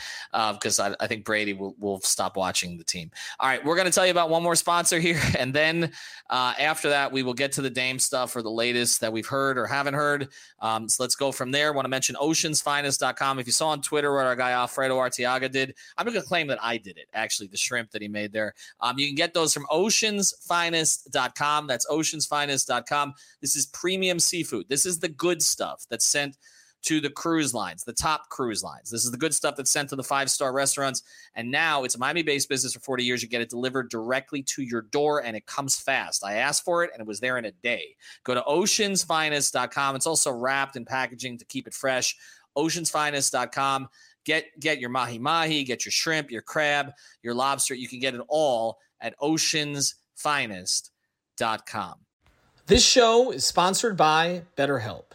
because 0.52 0.78
uh, 0.78 0.94
I, 1.00 1.04
I, 1.04 1.06
think 1.06 1.24
Brady 1.24 1.52
will, 1.52 1.74
will 1.78 2.00
stop 2.00 2.36
watching 2.36 2.76
the 2.76 2.84
team. 2.84 3.10
All 3.38 3.48
right, 3.48 3.64
we're 3.64 3.76
going 3.76 3.86
to 3.86 3.92
tell 3.92 4.04
you 4.04 4.10
about 4.10 4.30
one 4.30 4.42
more 4.42 4.56
sponsor 4.56 4.98
here, 4.98 5.20
and 5.38 5.54
then 5.54 5.92
uh, 6.28 6.54
after 6.58 6.90
that, 6.90 7.12
we 7.12 7.22
will 7.22 7.34
get 7.34 7.52
to 7.52 7.62
the 7.62 7.70
Dame 7.70 7.98
stuff 7.98 8.34
or 8.36 8.42
the 8.42 8.50
latest 8.50 9.00
that 9.00 9.12
we've 9.12 9.26
heard 9.26 9.58
or 9.58 9.66
haven't 9.66 9.94
heard. 9.94 10.28
Um, 10.60 10.88
so 10.88 11.02
let's 11.02 11.14
go 11.14 11.32
from 11.32 11.50
there. 11.50 11.72
Want 11.72 11.84
to 11.84 11.90
mention 11.90 12.16
oceansfinest.com. 12.16 13.38
If 13.38 13.46
you 13.46 13.52
saw 13.52 13.68
on 13.68 13.82
Twitter 13.82 14.14
what 14.14 14.26
our 14.26 14.36
guy 14.36 14.52
Alfredo 14.52 14.96
Artiaga 14.96 15.50
did, 15.50 15.74
I'm 15.96 16.06
going 16.06 16.20
to 16.20 16.26
claim 16.26 16.46
that 16.48 16.62
I 16.62 16.76
did 16.76 16.98
it. 16.98 17.08
Actually, 17.14 17.48
the 17.48 17.56
shrimp 17.56 17.90
that 17.92 18.02
he 18.02 18.08
made 18.08 18.32
there. 18.32 18.54
Um, 18.80 18.98
you 18.98 19.06
can 19.06 19.14
get 19.16 19.34
those 19.34 19.52
from 19.52 19.66
oceansfinest.com. 19.70 21.66
That's 21.66 21.86
oceansfinest.com. 21.86 23.14
This 23.40 23.56
is 23.56 23.66
premium 23.66 24.20
seafood. 24.20 24.68
This 24.68 24.86
is 24.86 24.98
the 24.98 25.08
good 25.08 25.42
stuff 25.42 25.84
that's 25.88 26.06
sent 26.06 26.36
to 26.82 27.00
the 27.00 27.10
cruise 27.10 27.52
lines, 27.52 27.84
the 27.84 27.92
top 27.92 28.28
cruise 28.30 28.62
lines. 28.62 28.90
This 28.90 29.04
is 29.04 29.10
the 29.10 29.18
good 29.18 29.34
stuff 29.34 29.56
that's 29.56 29.70
sent 29.70 29.90
to 29.90 29.96
the 29.96 30.02
five 30.02 30.30
star 30.30 30.52
restaurants. 30.52 31.02
And 31.34 31.50
now 31.50 31.84
it's 31.84 31.94
a 31.94 31.98
Miami 31.98 32.22
based 32.22 32.48
business 32.48 32.72
for 32.72 32.80
40 32.80 33.04
years. 33.04 33.22
You 33.22 33.28
get 33.28 33.42
it 33.42 33.50
delivered 33.50 33.90
directly 33.90 34.42
to 34.44 34.62
your 34.62 34.82
door 34.82 35.22
and 35.22 35.36
it 35.36 35.46
comes 35.46 35.78
fast. 35.78 36.24
I 36.24 36.34
asked 36.34 36.64
for 36.64 36.84
it 36.84 36.90
and 36.92 37.00
it 37.00 37.06
was 37.06 37.20
there 37.20 37.38
in 37.38 37.44
a 37.44 37.52
day. 37.52 37.96
Go 38.24 38.34
to 38.34 38.42
oceansfinest.com. 38.42 39.96
It's 39.96 40.06
also 40.06 40.32
wrapped 40.32 40.76
in 40.76 40.84
packaging 40.84 41.38
to 41.38 41.44
keep 41.44 41.66
it 41.66 41.74
fresh. 41.74 42.16
Oceansfinest.com. 42.56 43.88
Get 44.24 44.46
get 44.60 44.80
your 44.80 44.90
mahi 44.90 45.18
mahi, 45.18 45.64
get 45.64 45.86
your 45.86 45.92
shrimp, 45.92 46.30
your 46.30 46.42
crab, 46.42 46.92
your 47.22 47.34
lobster. 47.34 47.74
You 47.74 47.88
can 47.88 48.00
get 48.00 48.14
it 48.14 48.20
all 48.28 48.78
at 49.00 49.18
oceansfinest.com. 49.18 51.94
This 52.66 52.86
show 52.86 53.32
is 53.32 53.46
sponsored 53.46 53.96
by 53.96 54.42
BetterHelp. 54.56 55.14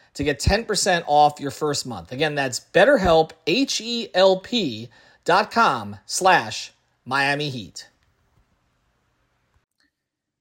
to 0.13 0.23
get 0.23 0.39
10% 0.39 1.03
off 1.07 1.39
your 1.39 1.51
first 1.51 1.85
month. 1.85 2.11
Again, 2.11 2.35
that's 2.35 2.59
betterhelp, 2.59 3.31
H-E-L-P 3.47 4.89
dot 5.23 5.51
com 5.51 5.97
slash 6.05 6.73
Miami 7.05 7.49
Heat. 7.49 7.87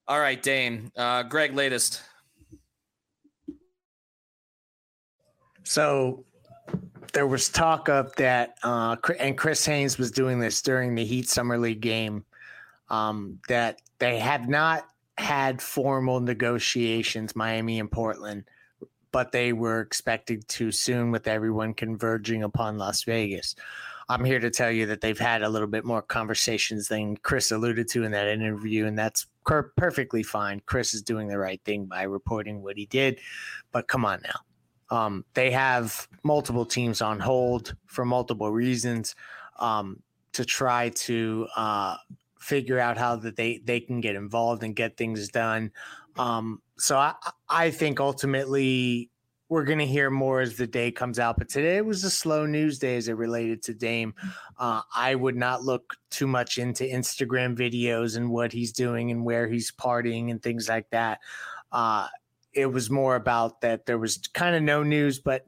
All 0.08 0.18
right, 0.18 0.42
Dame. 0.42 0.90
Uh, 0.96 1.22
Greg, 1.22 1.54
latest. 1.54 2.02
So 5.62 6.24
there 7.12 7.28
was 7.28 7.48
talk 7.48 7.88
of 7.88 8.14
that, 8.16 8.56
uh, 8.64 8.96
and 9.20 9.38
Chris 9.38 9.64
Haynes 9.66 9.98
was 9.98 10.10
doing 10.10 10.40
this 10.40 10.62
during 10.62 10.96
the 10.96 11.04
Heat 11.04 11.28
Summer 11.28 11.58
League 11.58 11.80
game, 11.80 12.24
um, 12.88 13.38
that 13.48 13.80
they 14.00 14.18
have 14.18 14.48
not 14.48 14.88
had 15.16 15.62
formal 15.62 16.18
negotiations, 16.18 17.36
Miami 17.36 17.78
and 17.78 17.90
Portland– 17.90 18.44
but 19.12 19.32
they 19.32 19.52
were 19.52 19.80
expected 19.80 20.46
to 20.48 20.70
soon 20.72 21.10
with 21.10 21.26
everyone 21.26 21.74
converging 21.74 22.42
upon 22.42 22.78
Las 22.78 23.04
Vegas. 23.04 23.54
I'm 24.08 24.24
here 24.24 24.40
to 24.40 24.50
tell 24.50 24.72
you 24.72 24.86
that 24.86 25.00
they've 25.00 25.18
had 25.18 25.42
a 25.42 25.48
little 25.48 25.68
bit 25.68 25.84
more 25.84 26.02
conversations 26.02 26.88
than 26.88 27.16
Chris 27.18 27.52
alluded 27.52 27.86
to 27.90 28.02
in 28.02 28.10
that 28.10 28.26
interview, 28.26 28.86
and 28.86 28.98
that's 28.98 29.26
per- 29.46 29.72
perfectly 29.76 30.24
fine. 30.24 30.60
Chris 30.66 30.94
is 30.94 31.02
doing 31.02 31.28
the 31.28 31.38
right 31.38 31.60
thing 31.64 31.84
by 31.84 32.02
reporting 32.02 32.62
what 32.62 32.76
he 32.76 32.86
did, 32.86 33.20
but 33.70 33.86
come 33.86 34.04
on 34.04 34.20
now. 34.24 34.96
Um, 34.96 35.24
they 35.34 35.52
have 35.52 36.08
multiple 36.24 36.66
teams 36.66 37.00
on 37.00 37.20
hold 37.20 37.76
for 37.86 38.04
multiple 38.04 38.50
reasons 38.50 39.14
um, 39.60 40.02
to 40.32 40.44
try 40.44 40.88
to 40.88 41.46
uh, 41.56 41.96
figure 42.40 42.78
out 42.78 42.98
how 42.98 43.16
that 43.16 43.36
they 43.36 43.60
they 43.64 43.80
can 43.80 44.00
get 44.00 44.16
involved 44.16 44.62
and 44.64 44.74
get 44.74 44.96
things 44.96 45.28
done. 45.28 45.70
Um, 46.16 46.60
so 46.78 46.98
I, 46.98 47.14
I 47.48 47.70
think 47.70 48.00
ultimately 48.00 49.10
we're 49.48 49.64
going 49.64 49.78
to 49.80 49.86
hear 49.86 50.10
more 50.10 50.40
as 50.40 50.56
the 50.56 50.66
day 50.66 50.92
comes 50.92 51.18
out. 51.18 51.36
But 51.36 51.48
today 51.48 51.76
it 51.76 51.84
was 51.84 52.04
a 52.04 52.10
slow 52.10 52.46
news 52.46 52.78
day 52.78 52.96
as 52.96 53.08
it 53.08 53.16
related 53.16 53.62
to 53.64 53.74
Dame. 53.74 54.14
Uh, 54.56 54.82
I 54.94 55.16
would 55.16 55.36
not 55.36 55.64
look 55.64 55.96
too 56.08 56.28
much 56.28 56.56
into 56.56 56.84
Instagram 56.84 57.56
videos 57.56 58.16
and 58.16 58.30
what 58.30 58.52
he's 58.52 58.72
doing 58.72 59.10
and 59.10 59.24
where 59.24 59.48
he's 59.48 59.72
partying 59.72 60.30
and 60.30 60.40
things 60.40 60.68
like 60.68 60.88
that. 60.90 61.18
Uh, 61.72 62.06
it 62.52 62.66
was 62.66 62.90
more 62.90 63.16
about 63.16 63.60
that 63.60 63.86
there 63.86 63.98
was 63.98 64.18
kind 64.34 64.54
of 64.54 64.62
no 64.62 64.84
news, 64.84 65.18
but 65.18 65.44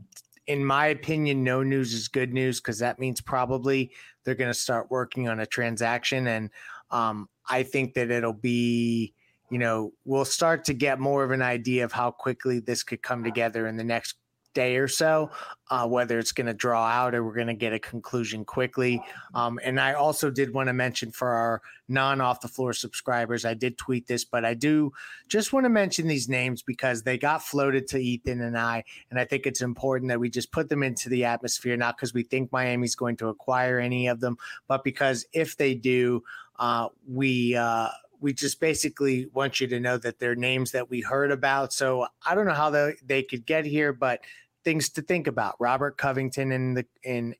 in 0.48 0.64
my 0.64 0.86
opinion, 0.86 1.44
no 1.44 1.62
news 1.62 1.92
is 1.92 2.08
good 2.08 2.32
news 2.32 2.60
because 2.60 2.80
that 2.80 2.98
means 2.98 3.20
probably 3.20 3.92
they're 4.24 4.34
going 4.34 4.50
to 4.50 4.54
start 4.58 4.90
working 4.90 5.28
on 5.28 5.40
a 5.40 5.46
transaction. 5.46 6.26
And 6.26 6.50
um, 6.92 7.28
I 7.48 7.64
think 7.64 7.94
that 7.94 8.10
it'll 8.10 8.32
be 8.32 9.14
you 9.50 9.58
know, 9.58 9.92
we'll 10.06 10.24
start 10.24 10.64
to 10.64 10.72
get 10.72 10.98
more 10.98 11.22
of 11.24 11.30
an 11.30 11.42
idea 11.42 11.84
of 11.84 11.92
how 11.92 12.10
quickly 12.10 12.58
this 12.58 12.82
could 12.82 13.02
come 13.02 13.22
together 13.22 13.66
in 13.66 13.76
the 13.76 13.84
next 13.84 14.16
day 14.54 14.76
or 14.76 14.88
so, 14.88 15.30
uh, 15.70 15.86
whether 15.86 16.18
it's 16.18 16.32
going 16.32 16.46
to 16.46 16.54
draw 16.54 16.86
out 16.86 17.14
or 17.14 17.22
we're 17.22 17.34
going 17.34 17.46
to 17.46 17.54
get 17.54 17.74
a 17.74 17.78
conclusion 17.78 18.46
quickly. 18.46 19.02
Um, 19.34 19.58
and 19.62 19.78
I 19.78 19.92
also 19.92 20.30
did 20.30 20.54
want 20.54 20.68
to 20.68 20.72
mention 20.72 21.10
for 21.10 21.28
our 21.28 21.62
non 21.86 22.20
off 22.20 22.40
the 22.40 22.48
floor 22.48 22.72
subscribers, 22.72 23.44
I 23.44 23.52
did 23.52 23.76
tweet 23.76 24.06
this, 24.06 24.24
but 24.24 24.44
I 24.44 24.54
do 24.54 24.92
just 25.28 25.52
want 25.52 25.64
to 25.64 25.70
mention 25.70 26.06
these 26.06 26.28
names 26.28 26.62
because 26.62 27.02
they 27.02 27.18
got 27.18 27.42
floated 27.42 27.86
to 27.88 27.98
Ethan 27.98 28.40
and 28.40 28.56
I. 28.56 28.84
And 29.10 29.18
I 29.18 29.26
think 29.26 29.46
it's 29.46 29.60
important 29.60 30.08
that 30.08 30.20
we 30.20 30.30
just 30.30 30.52
put 30.52 30.68
them 30.68 30.82
into 30.82 31.08
the 31.08 31.24
atmosphere, 31.24 31.76
not 31.76 31.96
because 31.96 32.14
we 32.14 32.22
think 32.22 32.52
Miami's 32.52 32.94
going 32.94 33.16
to 33.18 33.28
acquire 33.28 33.78
any 33.78 34.06
of 34.06 34.20
them, 34.20 34.38
but 34.66 34.82
because 34.82 35.26
if 35.32 35.56
they 35.56 35.74
do, 35.74 36.22
uh, 36.62 36.88
we, 37.08 37.56
uh, 37.56 37.88
we 38.20 38.32
just 38.32 38.60
basically 38.60 39.26
want 39.34 39.60
you 39.60 39.66
to 39.66 39.80
know 39.80 39.98
that 39.98 40.20
they're 40.20 40.36
names 40.36 40.70
that 40.70 40.88
we 40.88 41.00
heard 41.00 41.32
about. 41.32 41.72
So 41.72 42.06
I 42.24 42.36
don't 42.36 42.46
know 42.46 42.54
how 42.54 42.70
they, 42.70 42.94
they 43.04 43.24
could 43.24 43.44
get 43.44 43.64
here, 43.64 43.92
but 43.92 44.20
things 44.64 44.88
to 44.90 45.02
think 45.02 45.26
about. 45.26 45.56
Robert 45.58 45.96
Covington 45.96 46.52
in 46.52 46.74
the 46.74 46.86
in 47.02 47.34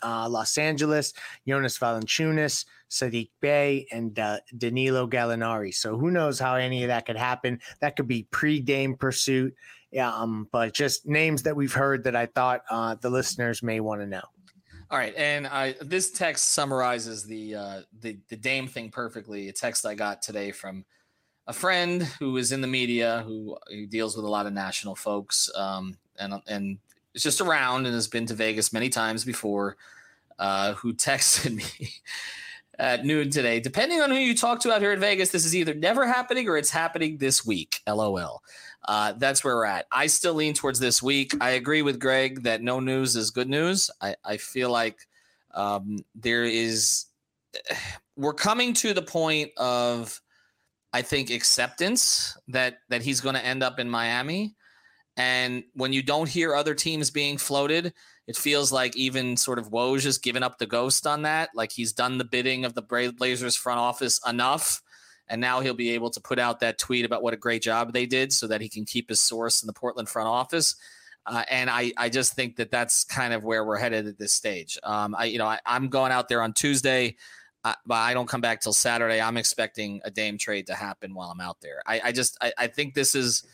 uh, 0.00 0.28
Los 0.28 0.56
Angeles, 0.58 1.12
Jonas 1.44 1.76
Valanciunas, 1.76 2.66
Saddiq 2.88 3.30
Bey, 3.40 3.88
and 3.90 4.16
uh, 4.16 4.38
Danilo 4.56 5.08
Gallinari. 5.08 5.74
So 5.74 5.98
who 5.98 6.12
knows 6.12 6.38
how 6.38 6.54
any 6.54 6.84
of 6.84 6.88
that 6.88 7.04
could 7.04 7.16
happen? 7.16 7.58
That 7.80 7.96
could 7.96 8.06
be 8.06 8.28
pre-Dame 8.30 8.94
pursuit. 8.94 9.56
Yeah, 9.90 10.14
um, 10.14 10.46
but 10.52 10.72
just 10.72 11.04
names 11.04 11.42
that 11.42 11.56
we've 11.56 11.72
heard 11.72 12.04
that 12.04 12.14
I 12.14 12.26
thought 12.26 12.60
uh, 12.70 12.94
the 12.94 13.10
listeners 13.10 13.60
may 13.60 13.80
want 13.80 14.02
to 14.02 14.06
know. 14.06 14.22
All 14.90 14.96
right, 14.96 15.14
and 15.16 15.46
I 15.46 15.74
this 15.82 16.10
text 16.10 16.52
summarizes 16.52 17.24
the 17.24 17.54
uh, 17.54 17.80
the 18.00 18.16
the 18.28 18.36
Dame 18.36 18.66
thing 18.66 18.90
perfectly. 18.90 19.50
A 19.50 19.52
text 19.52 19.84
I 19.84 19.94
got 19.94 20.22
today 20.22 20.50
from 20.50 20.86
a 21.46 21.52
friend 21.52 22.04
who 22.18 22.38
is 22.38 22.52
in 22.52 22.62
the 22.62 22.66
media 22.66 23.22
who, 23.26 23.58
who 23.68 23.86
deals 23.86 24.16
with 24.16 24.24
a 24.24 24.28
lot 24.28 24.46
of 24.46 24.54
national 24.54 24.94
folks, 24.94 25.50
um, 25.54 25.98
and 26.18 26.40
and 26.46 26.78
is 27.12 27.22
just 27.22 27.42
around 27.42 27.84
and 27.84 27.94
has 27.94 28.08
been 28.08 28.24
to 28.26 28.34
Vegas 28.34 28.72
many 28.72 28.88
times 28.88 29.26
before. 29.26 29.76
Uh, 30.38 30.72
who 30.74 30.94
texted 30.94 31.54
me 31.54 31.90
at 32.78 33.04
noon 33.04 33.28
today? 33.28 33.60
Depending 33.60 34.00
on 34.00 34.08
who 34.08 34.16
you 34.16 34.34
talk 34.34 34.58
to 34.60 34.72
out 34.72 34.80
here 34.80 34.92
in 34.92 35.00
Vegas, 35.00 35.28
this 35.28 35.44
is 35.44 35.54
either 35.54 35.74
never 35.74 36.06
happening 36.06 36.48
or 36.48 36.56
it's 36.56 36.70
happening 36.70 37.18
this 37.18 37.44
week. 37.44 37.82
LOL. 37.86 38.42
Uh, 38.86 39.12
that's 39.12 39.44
where 39.44 39.56
we're 39.56 39.66
at. 39.66 39.86
I 39.92 40.06
still 40.06 40.34
lean 40.34 40.54
towards 40.54 40.78
this 40.78 41.02
week. 41.02 41.32
I 41.40 41.50
agree 41.50 41.82
with 41.82 41.98
Greg 41.98 42.42
that 42.44 42.62
no 42.62 42.80
news 42.80 43.16
is 43.16 43.30
good 43.30 43.48
news. 43.48 43.90
I, 44.00 44.14
I 44.24 44.36
feel 44.36 44.70
like 44.70 44.98
um, 45.54 45.98
there 46.14 46.44
is, 46.44 47.06
we're 48.16 48.34
coming 48.34 48.72
to 48.74 48.94
the 48.94 49.02
point 49.02 49.50
of, 49.56 50.20
I 50.92 51.02
think, 51.02 51.30
acceptance 51.30 52.36
that 52.48 52.78
that 52.88 53.02
he's 53.02 53.20
going 53.20 53.34
to 53.34 53.44
end 53.44 53.62
up 53.62 53.78
in 53.78 53.90
Miami. 53.90 54.54
And 55.16 55.64
when 55.74 55.92
you 55.92 56.02
don't 56.02 56.28
hear 56.28 56.54
other 56.54 56.74
teams 56.74 57.10
being 57.10 57.38
floated, 57.38 57.92
it 58.26 58.36
feels 58.36 58.70
like 58.70 58.96
even 58.96 59.36
sort 59.36 59.58
of 59.58 59.70
Woj 59.70 60.04
has 60.04 60.18
given 60.18 60.42
up 60.42 60.58
the 60.58 60.66
ghost 60.66 61.06
on 61.06 61.22
that. 61.22 61.50
Like 61.54 61.72
he's 61.72 61.92
done 61.92 62.18
the 62.18 62.24
bidding 62.24 62.64
of 62.64 62.74
the 62.74 62.82
Blazers 62.82 63.56
front 63.56 63.80
office 63.80 64.20
enough 64.26 64.80
and 65.28 65.40
now 65.40 65.60
he'll 65.60 65.74
be 65.74 65.90
able 65.90 66.10
to 66.10 66.20
put 66.20 66.38
out 66.38 66.60
that 66.60 66.78
tweet 66.78 67.04
about 67.04 67.22
what 67.22 67.34
a 67.34 67.36
great 67.36 67.62
job 67.62 67.92
they 67.92 68.06
did 68.06 68.32
so 68.32 68.46
that 68.46 68.60
he 68.60 68.68
can 68.68 68.84
keep 68.84 69.08
his 69.08 69.20
source 69.20 69.62
in 69.62 69.66
the 69.66 69.72
Portland 69.72 70.08
front 70.08 70.28
office. 70.28 70.76
Uh, 71.26 71.44
and 71.50 71.68
I, 71.68 71.92
I 71.96 72.08
just 72.08 72.34
think 72.34 72.56
that 72.56 72.70
that's 72.70 73.04
kind 73.04 73.34
of 73.34 73.44
where 73.44 73.64
we're 73.64 73.76
headed 73.76 74.06
at 74.06 74.18
this 74.18 74.32
stage. 74.32 74.78
Um, 74.82 75.14
I, 75.18 75.24
you 75.26 75.38
know, 75.38 75.46
I, 75.46 75.58
am 75.66 75.88
going 75.88 76.10
out 76.10 76.28
there 76.28 76.40
on 76.40 76.54
Tuesday, 76.54 77.16
uh, 77.64 77.74
but 77.84 77.96
I 77.96 78.14
don't 78.14 78.28
come 78.28 78.40
back 78.40 78.62
till 78.62 78.72
Saturday. 78.72 79.20
I'm 79.20 79.36
expecting 79.36 80.00
a 80.04 80.10
Dame 80.10 80.38
trade 80.38 80.66
to 80.68 80.74
happen 80.74 81.12
while 81.12 81.30
I'm 81.30 81.40
out 81.40 81.60
there. 81.60 81.82
I, 81.86 82.00
I 82.04 82.12
just, 82.12 82.38
I, 82.40 82.52
I, 82.56 82.66
think 82.66 82.94
this 82.94 83.14
is, 83.14 83.44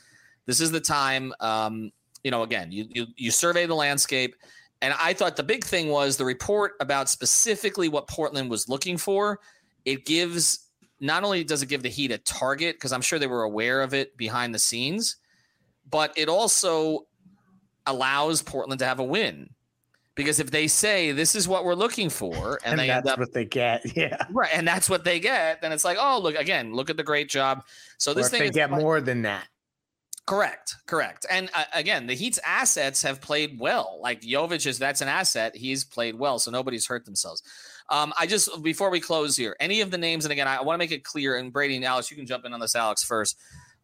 this 0.47 0.61
is 0.61 0.71
the 0.71 0.81
time. 0.81 1.33
Um, 1.41 1.91
you 2.23 2.31
know, 2.31 2.43
again, 2.43 2.73
you, 2.73 2.87
you 2.89 3.07
you 3.17 3.31
survey 3.31 3.67
the 3.67 3.75
landscape, 3.75 4.35
and 4.81 4.95
I 5.01 5.13
thought 5.13 5.37
the 5.37 5.43
big 5.43 5.63
thing 5.63 5.89
was 5.89 6.17
the 6.17 6.25
report 6.25 6.73
about 6.81 7.09
specifically 7.09 7.89
what 7.89 8.09
Portland 8.09 8.51
was 8.51 8.69
looking 8.69 8.97
for. 8.97 9.41
It 9.85 10.07
gives 10.07 10.64
not 11.01 11.25
only 11.25 11.45
does 11.45 11.63
it 11.63 11.69
give 11.69 11.83
the 11.83 11.89
Heat 11.89 12.11
a 12.11 12.19
target, 12.19 12.77
because 12.77 12.93
I'm 12.93 13.03
sure 13.03 13.19
they 13.19 13.27
were 13.27 13.43
aware 13.43 13.83
of 13.83 13.95
it 13.95 14.17
behind 14.17 14.55
the 14.55 14.59
scenes, 14.59 15.17
but 15.91 16.13
it 16.17 16.29
also 16.29 17.07
allows 17.87 18.43
Portland 18.43 18.79
to 18.79 18.87
have 18.87 18.99
a 18.99 19.05
win. 19.05 19.51
Because 20.15 20.39
if 20.39 20.53
they 20.53 20.69
say 20.69 21.11
this 21.11 21.35
is 21.35 21.49
what 21.49 21.65
we're 21.65 21.75
looking 21.75 22.09
for, 22.09 22.61
and, 22.65 22.73
and 22.73 22.79
they 22.79 22.87
that's 22.87 23.07
end 23.07 23.13
up, 23.13 23.19
what 23.19 23.33
they 23.33 23.45
get, 23.45 23.83
yeah, 23.97 24.25
right, 24.31 24.51
and 24.53 24.67
that's 24.67 24.89
what 24.89 25.03
they 25.03 25.19
get, 25.19 25.61
then 25.61 25.73
it's 25.73 25.85
like, 25.85 25.97
oh, 26.01 26.21
look 26.21 26.37
again, 26.37 26.73
look 26.73 26.89
at 26.89 26.97
the 26.97 27.03
great 27.03 27.29
job. 27.29 27.65
So 27.99 28.15
this 28.15 28.29
or 28.29 28.31
thing 28.31 28.41
they 28.43 28.51
get 28.51 28.71
more 28.71 29.01
than 29.01 29.23
that. 29.23 29.49
Correct, 30.27 30.77
correct. 30.87 31.27
And 31.29 31.51
uh, 31.53 31.65
again, 31.75 32.07
the 32.07 32.15
Heat's 32.15 32.39
assets 32.47 33.03
have 33.03 33.21
played 33.21 33.59
well. 33.59 33.99
Like 34.01 34.23
Jovic 34.23 34.67
is 34.67 34.79
that's 34.79 35.01
an 35.01 35.09
asset. 35.09 35.55
He's 35.57 35.85
played 35.85 36.15
well, 36.15 36.39
so 36.39 36.51
nobody's 36.51 36.87
hurt 36.87 37.05
themselves. 37.05 37.43
Um, 37.91 38.13
I 38.19 38.27
just 38.27 38.63
before 38.63 38.91
we 38.91 39.01
close 39.01 39.37
here, 39.37 39.57
any 39.61 39.81
of 39.81 39.91
the 39.91 39.99
names, 39.99 40.25
and 40.25 40.33
again, 40.33 40.49
I, 40.49 40.63
want 40.63 40.75
to 40.75 40.79
make 40.79 40.93
it 40.93 41.05
clear. 41.05 41.37
And 41.37 41.53
Brady 41.53 41.77
and 41.77 41.85
Alex, 41.85 42.11
you 42.11 42.17
can 42.17 42.27
jump 42.27 42.45
in 42.45 42.53
on 42.53 42.61
this, 42.61 42.75
Alex 42.75 43.05
first. 43.05 43.39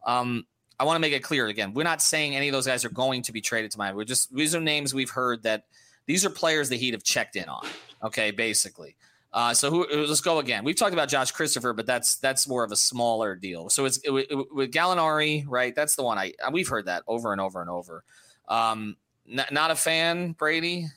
Um, 0.05 0.45
I 0.79 0.83
want 0.83 0.95
to 0.95 0.99
make 0.99 1.13
it 1.13 1.21
clear 1.21 1.47
again. 1.47 1.73
We're 1.73 1.83
not 1.83 2.01
saying 2.01 2.35
any 2.35 2.47
of 2.47 2.53
those 2.53 2.65
guys 2.65 2.83
are 2.83 2.89
going 2.89 3.21
to 3.23 3.31
be 3.31 3.41
traded 3.41 3.69
to 3.71 3.77
Miami. 3.77 3.97
We're 3.97 4.03
just 4.03 4.33
these 4.35 4.55
are 4.55 4.59
names 4.59 4.93
we've 4.93 5.11
heard 5.11 5.43
that 5.43 5.65
these 6.07 6.25
are 6.25 6.29
players 6.31 6.69
the 6.69 6.77
Heat 6.77 6.93
have 6.93 7.03
checked 7.03 7.35
in 7.35 7.45
on. 7.45 7.65
Okay, 8.03 8.31
basically. 8.31 8.95
Uh, 9.33 9.53
so 9.53 9.69
who, 9.69 9.87
let's 10.07 10.19
go 10.19 10.39
again. 10.39 10.63
We've 10.63 10.75
talked 10.75 10.93
about 10.93 11.07
Josh 11.07 11.31
Christopher, 11.31 11.73
but 11.73 11.85
that's 11.85 12.17
that's 12.17 12.47
more 12.47 12.63
of 12.63 12.71
a 12.71 12.75
smaller 12.75 13.35
deal. 13.35 13.69
So 13.69 13.85
it's 13.85 13.97
it, 13.99 14.11
it, 14.11 14.53
with 14.53 14.71
Gallinari, 14.71 15.45
right? 15.47 15.73
That's 15.73 15.95
the 15.95 16.03
one 16.03 16.17
I 16.17 16.33
we've 16.51 16.67
heard 16.67 16.87
that 16.87 17.03
over 17.07 17.31
and 17.31 17.39
over 17.39 17.61
and 17.61 17.69
over. 17.69 18.03
Um, 18.47 18.97
not 19.25 19.71
a 19.71 19.75
fan, 19.75 20.33
Brady. 20.33 20.87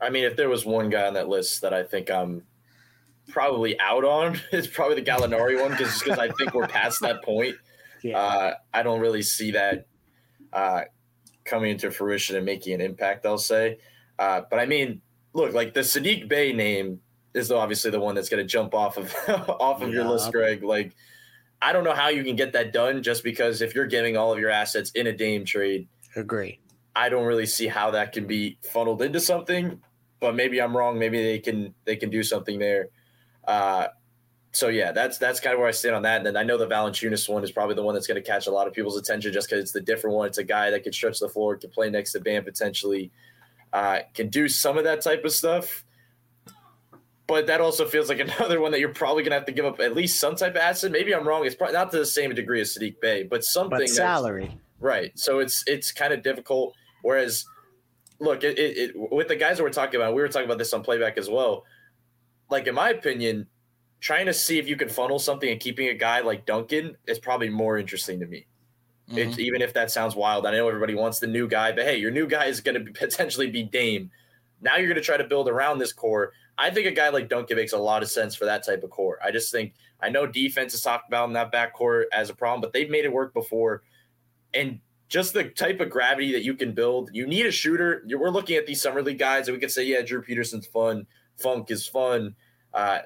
I 0.00 0.10
mean, 0.10 0.24
if 0.24 0.36
there 0.36 0.48
was 0.48 0.64
one 0.64 0.90
guy 0.90 1.06
on 1.06 1.14
that 1.14 1.28
list 1.28 1.62
that 1.62 1.72
I 1.72 1.82
think 1.82 2.10
I'm 2.10 2.42
probably 3.28 3.78
out 3.80 4.04
on, 4.04 4.40
it's 4.52 4.66
probably 4.66 4.96
the 4.96 5.10
Gallinari 5.10 5.60
one 5.60 5.70
because 5.72 5.98
because 6.02 6.18
I 6.18 6.28
think 6.30 6.54
we're 6.54 6.68
past 6.68 7.00
that 7.00 7.22
point. 7.22 7.56
Yeah. 8.02 8.18
Uh, 8.18 8.54
I 8.72 8.84
don't 8.84 9.00
really 9.00 9.22
see 9.22 9.52
that 9.52 9.86
uh, 10.52 10.82
coming 11.44 11.72
into 11.72 11.90
fruition 11.90 12.36
and 12.36 12.44
making 12.44 12.74
an 12.74 12.80
impact. 12.80 13.26
I'll 13.26 13.38
say, 13.38 13.78
uh, 14.18 14.42
but 14.48 14.60
I 14.60 14.66
mean, 14.66 15.00
look, 15.32 15.54
like 15.54 15.74
the 15.74 15.80
Saddiq 15.80 16.28
Bey 16.28 16.52
name 16.52 17.00
is 17.34 17.50
obviously 17.50 17.90
the 17.90 17.98
one 17.98 18.14
that's 18.14 18.28
going 18.28 18.44
to 18.44 18.48
jump 18.48 18.74
off 18.74 18.96
of 18.96 19.12
off 19.48 19.82
of 19.82 19.92
your 19.92 20.04
list, 20.04 20.30
Greg. 20.30 20.62
Like, 20.62 20.94
I 21.60 21.72
don't 21.72 21.84
know 21.84 21.94
how 21.94 22.08
you 22.08 22.22
can 22.22 22.36
get 22.36 22.52
that 22.52 22.72
done 22.72 23.02
just 23.02 23.24
because 23.24 23.60
if 23.60 23.74
you're 23.74 23.86
giving 23.86 24.16
all 24.16 24.32
of 24.32 24.38
your 24.38 24.50
assets 24.50 24.90
in 24.90 25.06
a 25.08 25.12
Dame 25.12 25.44
trade, 25.44 25.88
Agree. 26.16 26.60
I 26.96 27.10
don't 27.10 27.26
really 27.26 27.46
see 27.46 27.66
how 27.66 27.90
that 27.92 28.12
can 28.12 28.26
be 28.26 28.58
funneled 28.72 29.02
into 29.02 29.20
something. 29.20 29.80
But 30.18 30.34
maybe 30.34 30.62
I'm 30.62 30.74
wrong. 30.74 30.98
Maybe 30.98 31.22
they 31.22 31.38
can 31.38 31.74
they 31.84 31.94
can 31.94 32.08
do 32.08 32.22
something 32.22 32.58
there. 32.58 32.88
Uh, 33.46 33.88
so 34.50 34.68
yeah, 34.68 34.90
that's 34.90 35.18
that's 35.18 35.38
kind 35.38 35.52
of 35.52 35.60
where 35.60 35.68
I 35.68 35.72
stand 35.72 35.94
on 35.94 36.02
that. 36.02 36.16
And 36.16 36.26
then 36.26 36.36
I 36.38 36.42
know 36.42 36.56
the 36.56 36.66
Valanciunas 36.66 37.28
one 37.28 37.44
is 37.44 37.52
probably 37.52 37.74
the 37.74 37.82
one 37.82 37.94
that's 37.94 38.06
going 38.06 38.20
to 38.20 38.26
catch 38.26 38.46
a 38.46 38.50
lot 38.50 38.66
of 38.66 38.72
people's 38.72 38.96
attention 38.96 39.30
just 39.30 39.48
because 39.48 39.62
it's 39.62 39.72
the 39.72 39.82
different 39.82 40.16
one. 40.16 40.26
It's 40.26 40.38
a 40.38 40.44
guy 40.44 40.70
that 40.70 40.82
can 40.82 40.94
stretch 40.94 41.20
the 41.20 41.28
floor, 41.28 41.56
can 41.56 41.68
play 41.68 41.90
next 41.90 42.12
to 42.12 42.20
Bam 42.20 42.42
potentially, 42.44 43.12
uh, 43.74 43.98
can 44.14 44.30
do 44.30 44.48
some 44.48 44.78
of 44.78 44.84
that 44.84 45.02
type 45.02 45.26
of 45.26 45.32
stuff. 45.32 45.84
But 47.26 47.48
that 47.48 47.60
also 47.60 47.84
feels 47.84 48.08
like 48.08 48.20
another 48.38 48.58
one 48.58 48.72
that 48.72 48.80
you're 48.80 48.88
probably 48.88 49.22
going 49.22 49.32
to 49.32 49.36
have 49.36 49.46
to 49.46 49.52
give 49.52 49.66
up 49.66 49.78
at 49.80 49.94
least 49.94 50.18
some 50.18 50.36
type 50.36 50.52
of 50.52 50.62
asset. 50.62 50.90
Maybe 50.90 51.14
I'm 51.14 51.28
wrong. 51.28 51.44
It's 51.44 51.54
probably 51.54 51.74
not 51.74 51.90
to 51.90 51.98
the 51.98 52.06
same 52.06 52.34
degree 52.34 52.62
as 52.62 52.74
Saddiq 52.74 52.98
Bey, 53.02 53.24
but 53.24 53.44
something 53.44 53.78
But 53.78 53.90
salary. 53.90 54.58
Right. 54.80 55.12
So 55.18 55.40
it's 55.40 55.64
it's 55.66 55.92
kind 55.92 56.14
of 56.14 56.22
difficult. 56.22 56.74
Whereas, 57.06 57.44
look, 58.18 58.42
it, 58.42 58.58
it, 58.58 58.76
it 58.76 58.92
with 58.96 59.28
the 59.28 59.36
guys 59.36 59.58
that 59.58 59.62
we're 59.62 59.70
talking 59.70 60.00
about, 60.00 60.12
we 60.12 60.20
were 60.20 60.26
talking 60.26 60.46
about 60.46 60.58
this 60.58 60.72
on 60.72 60.82
playback 60.82 61.16
as 61.16 61.30
well. 61.30 61.62
Like 62.50 62.66
in 62.66 62.74
my 62.74 62.90
opinion, 62.90 63.46
trying 64.00 64.26
to 64.26 64.34
see 64.34 64.58
if 64.58 64.68
you 64.68 64.74
can 64.74 64.88
funnel 64.88 65.20
something 65.20 65.48
and 65.48 65.60
keeping 65.60 65.86
a 65.86 65.94
guy 65.94 66.18
like 66.18 66.46
Duncan 66.46 66.96
is 67.06 67.20
probably 67.20 67.48
more 67.48 67.78
interesting 67.78 68.18
to 68.18 68.26
me. 68.26 68.48
Mhm. 69.08 69.18
It, 69.18 69.38
even 69.38 69.62
if 69.62 69.72
that 69.74 69.92
sounds 69.92 70.16
wild, 70.16 70.46
I 70.46 70.50
know 70.50 70.66
everybody 70.66 70.96
wants 70.96 71.20
the 71.20 71.28
new 71.28 71.46
guy, 71.46 71.70
but 71.70 71.84
hey, 71.84 71.96
your 71.96 72.10
new 72.10 72.26
guy 72.26 72.46
is 72.46 72.60
going 72.60 72.84
to 72.84 72.92
potentially 72.92 73.52
be 73.52 73.62
Dame. 73.62 74.10
Now 74.60 74.76
you're 74.76 74.88
going 74.88 74.96
to 74.96 75.00
try 75.00 75.16
to 75.16 75.28
build 75.28 75.48
around 75.48 75.78
this 75.78 75.92
core. 75.92 76.32
I 76.58 76.70
think 76.70 76.88
a 76.88 76.90
guy 76.90 77.10
like 77.10 77.28
Duncan 77.28 77.56
makes 77.56 77.72
a 77.72 77.78
lot 77.78 78.02
of 78.02 78.10
sense 78.10 78.34
for 78.34 78.46
that 78.46 78.66
type 78.66 78.82
of 78.82 78.90
core. 78.90 79.20
I 79.24 79.30
just 79.30 79.52
think 79.52 79.74
I 80.00 80.08
know 80.08 80.26
defense 80.26 80.74
is 80.74 80.80
talked 80.80 81.06
about 81.06 81.28
in 81.28 81.34
that 81.34 81.52
backcourt 81.52 82.06
as 82.12 82.30
a 82.30 82.34
problem, 82.34 82.62
but 82.62 82.72
they've 82.72 82.90
made 82.90 83.04
it 83.04 83.12
work 83.12 83.32
before. 83.32 83.84
And 84.52 84.80
just 85.08 85.34
the 85.34 85.44
type 85.44 85.80
of 85.80 85.90
gravity 85.90 86.32
that 86.32 86.42
you 86.42 86.54
can 86.54 86.72
build, 86.72 87.10
you 87.12 87.26
need 87.26 87.46
a 87.46 87.50
shooter. 87.50 88.04
We're 88.08 88.30
looking 88.30 88.56
at 88.56 88.66
these 88.66 88.82
summer 88.82 89.02
league 89.02 89.18
guys, 89.18 89.48
and 89.48 89.54
we 89.54 89.60
could 89.60 89.70
say, 89.70 89.84
yeah, 89.84 90.02
Drew 90.02 90.22
Peterson's 90.22 90.66
fun, 90.66 91.06
Funk 91.36 91.70
is 91.70 91.86
fun, 91.86 92.34
uh, 92.74 93.00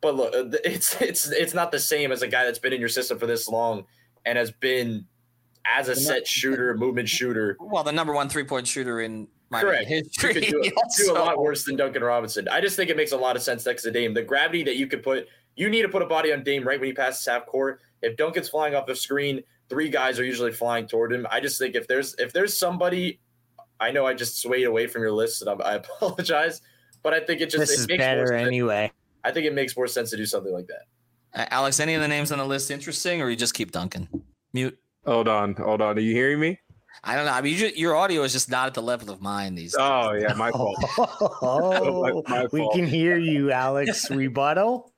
but 0.00 0.16
look, 0.16 0.34
uh, 0.34 0.56
it's 0.64 1.00
it's 1.00 1.30
it's 1.30 1.54
not 1.54 1.72
the 1.72 1.80
same 1.80 2.12
as 2.12 2.22
a 2.22 2.28
guy 2.28 2.44
that's 2.44 2.58
been 2.58 2.72
in 2.72 2.80
your 2.80 2.88
system 2.88 3.18
for 3.18 3.26
this 3.26 3.48
long 3.48 3.84
and 4.24 4.38
has 4.38 4.50
been 4.52 5.06
as 5.66 5.88
a 5.88 5.96
set 5.96 6.26
shooter, 6.26 6.76
movement 6.76 7.08
shooter. 7.08 7.56
Well, 7.58 7.82
the 7.82 7.92
number 7.92 8.12
one 8.12 8.28
three 8.28 8.44
point 8.44 8.66
shooter 8.66 9.00
in 9.00 9.28
Miami 9.50 9.70
Correct. 9.70 9.90
You 9.90 9.96
history. 9.96 10.34
could 10.34 10.44
do, 10.44 10.72
do 10.98 11.12
a 11.12 11.14
lot 11.18 11.38
worse 11.38 11.64
than 11.64 11.76
Duncan 11.76 12.02
Robinson. 12.02 12.48
I 12.48 12.60
just 12.60 12.76
think 12.76 12.90
it 12.90 12.96
makes 12.96 13.12
a 13.12 13.16
lot 13.16 13.34
of 13.34 13.42
sense 13.42 13.64
next 13.64 13.82
to 13.84 13.90
Dame. 13.90 14.12
The 14.12 14.22
gravity 14.22 14.62
that 14.64 14.76
you 14.76 14.86
could 14.86 15.02
put, 15.02 15.26
you 15.56 15.70
need 15.70 15.82
to 15.82 15.88
put 15.88 16.02
a 16.02 16.06
body 16.06 16.32
on 16.32 16.42
Dame 16.42 16.66
right 16.66 16.78
when 16.78 16.88
he 16.88 16.92
passes 16.92 17.24
half 17.26 17.46
court. 17.46 17.80
If 18.02 18.16
Duncan's 18.16 18.50
flying 18.50 18.74
off 18.74 18.86
the 18.86 18.96
screen, 18.96 19.42
three 19.68 19.88
guys 19.88 20.18
are 20.20 20.24
usually 20.24 20.52
flying 20.52 20.86
toward 20.86 21.12
him. 21.12 21.26
I 21.30 21.40
just 21.40 21.58
think 21.58 21.74
if 21.74 21.86
there's 21.88 22.14
if 22.18 22.32
there's 22.32 22.56
somebody, 22.56 23.20
I 23.80 23.90
know 23.90 24.06
I 24.06 24.14
just 24.14 24.40
swayed 24.40 24.66
away 24.66 24.86
from 24.86 25.02
your 25.02 25.12
list, 25.12 25.42
and 25.42 25.50
I'm, 25.50 25.60
I 25.64 25.74
apologize, 25.74 26.60
but 27.02 27.12
I 27.14 27.20
think 27.20 27.40
it 27.40 27.50
just 27.50 27.58
This 27.58 27.70
it 27.72 27.80
is 27.80 27.88
makes 27.88 27.98
more 28.00 28.08
better 28.08 28.26
sense. 28.28 28.46
anyway. 28.46 28.92
I 29.24 29.32
think 29.32 29.46
it 29.46 29.54
makes 29.54 29.76
more 29.76 29.86
sense 29.86 30.10
to 30.10 30.16
do 30.16 30.26
something 30.26 30.52
like 30.52 30.66
that. 30.66 30.82
Uh, 31.40 31.46
Alex, 31.50 31.80
any 31.80 31.94
of 31.94 32.02
the 32.02 32.08
names 32.08 32.30
on 32.30 32.38
the 32.38 32.44
list 32.46 32.70
interesting, 32.70 33.20
or 33.22 33.30
you 33.30 33.36
just 33.36 33.54
keep 33.54 33.72
Duncan? 33.72 34.08
Mute. 34.52 34.78
Hold 35.06 35.28
on, 35.28 35.54
hold 35.54 35.80
on. 35.82 35.96
Are 35.96 36.00
you 36.00 36.12
hearing 36.14 36.38
me? 36.40 36.60
I 37.02 37.16
don't 37.16 37.26
know. 37.26 37.32
I 37.32 37.40
mean, 37.42 37.52
you, 37.54 37.58
ju- 37.70 37.72
your 37.78 37.96
audio 37.96 38.22
is 38.22 38.32
just 38.32 38.50
not 38.50 38.66
at 38.68 38.74
the 38.74 38.80
level 38.82 39.10
of 39.10 39.20
mine 39.20 39.54
these. 39.54 39.72
days. 39.72 39.80
Oh 39.80 40.12
yeah, 40.12 40.32
my 40.34 40.50
fault. 40.50 40.76
Oh, 41.42 42.22
My- 42.28 42.36
my 42.42 42.46
we 42.52 42.60
fault. 42.60 42.74
can 42.74 42.86
hear 42.86 43.18
you, 43.18 43.50
Alex. 43.50 44.10
Rebuttal. 44.10 44.92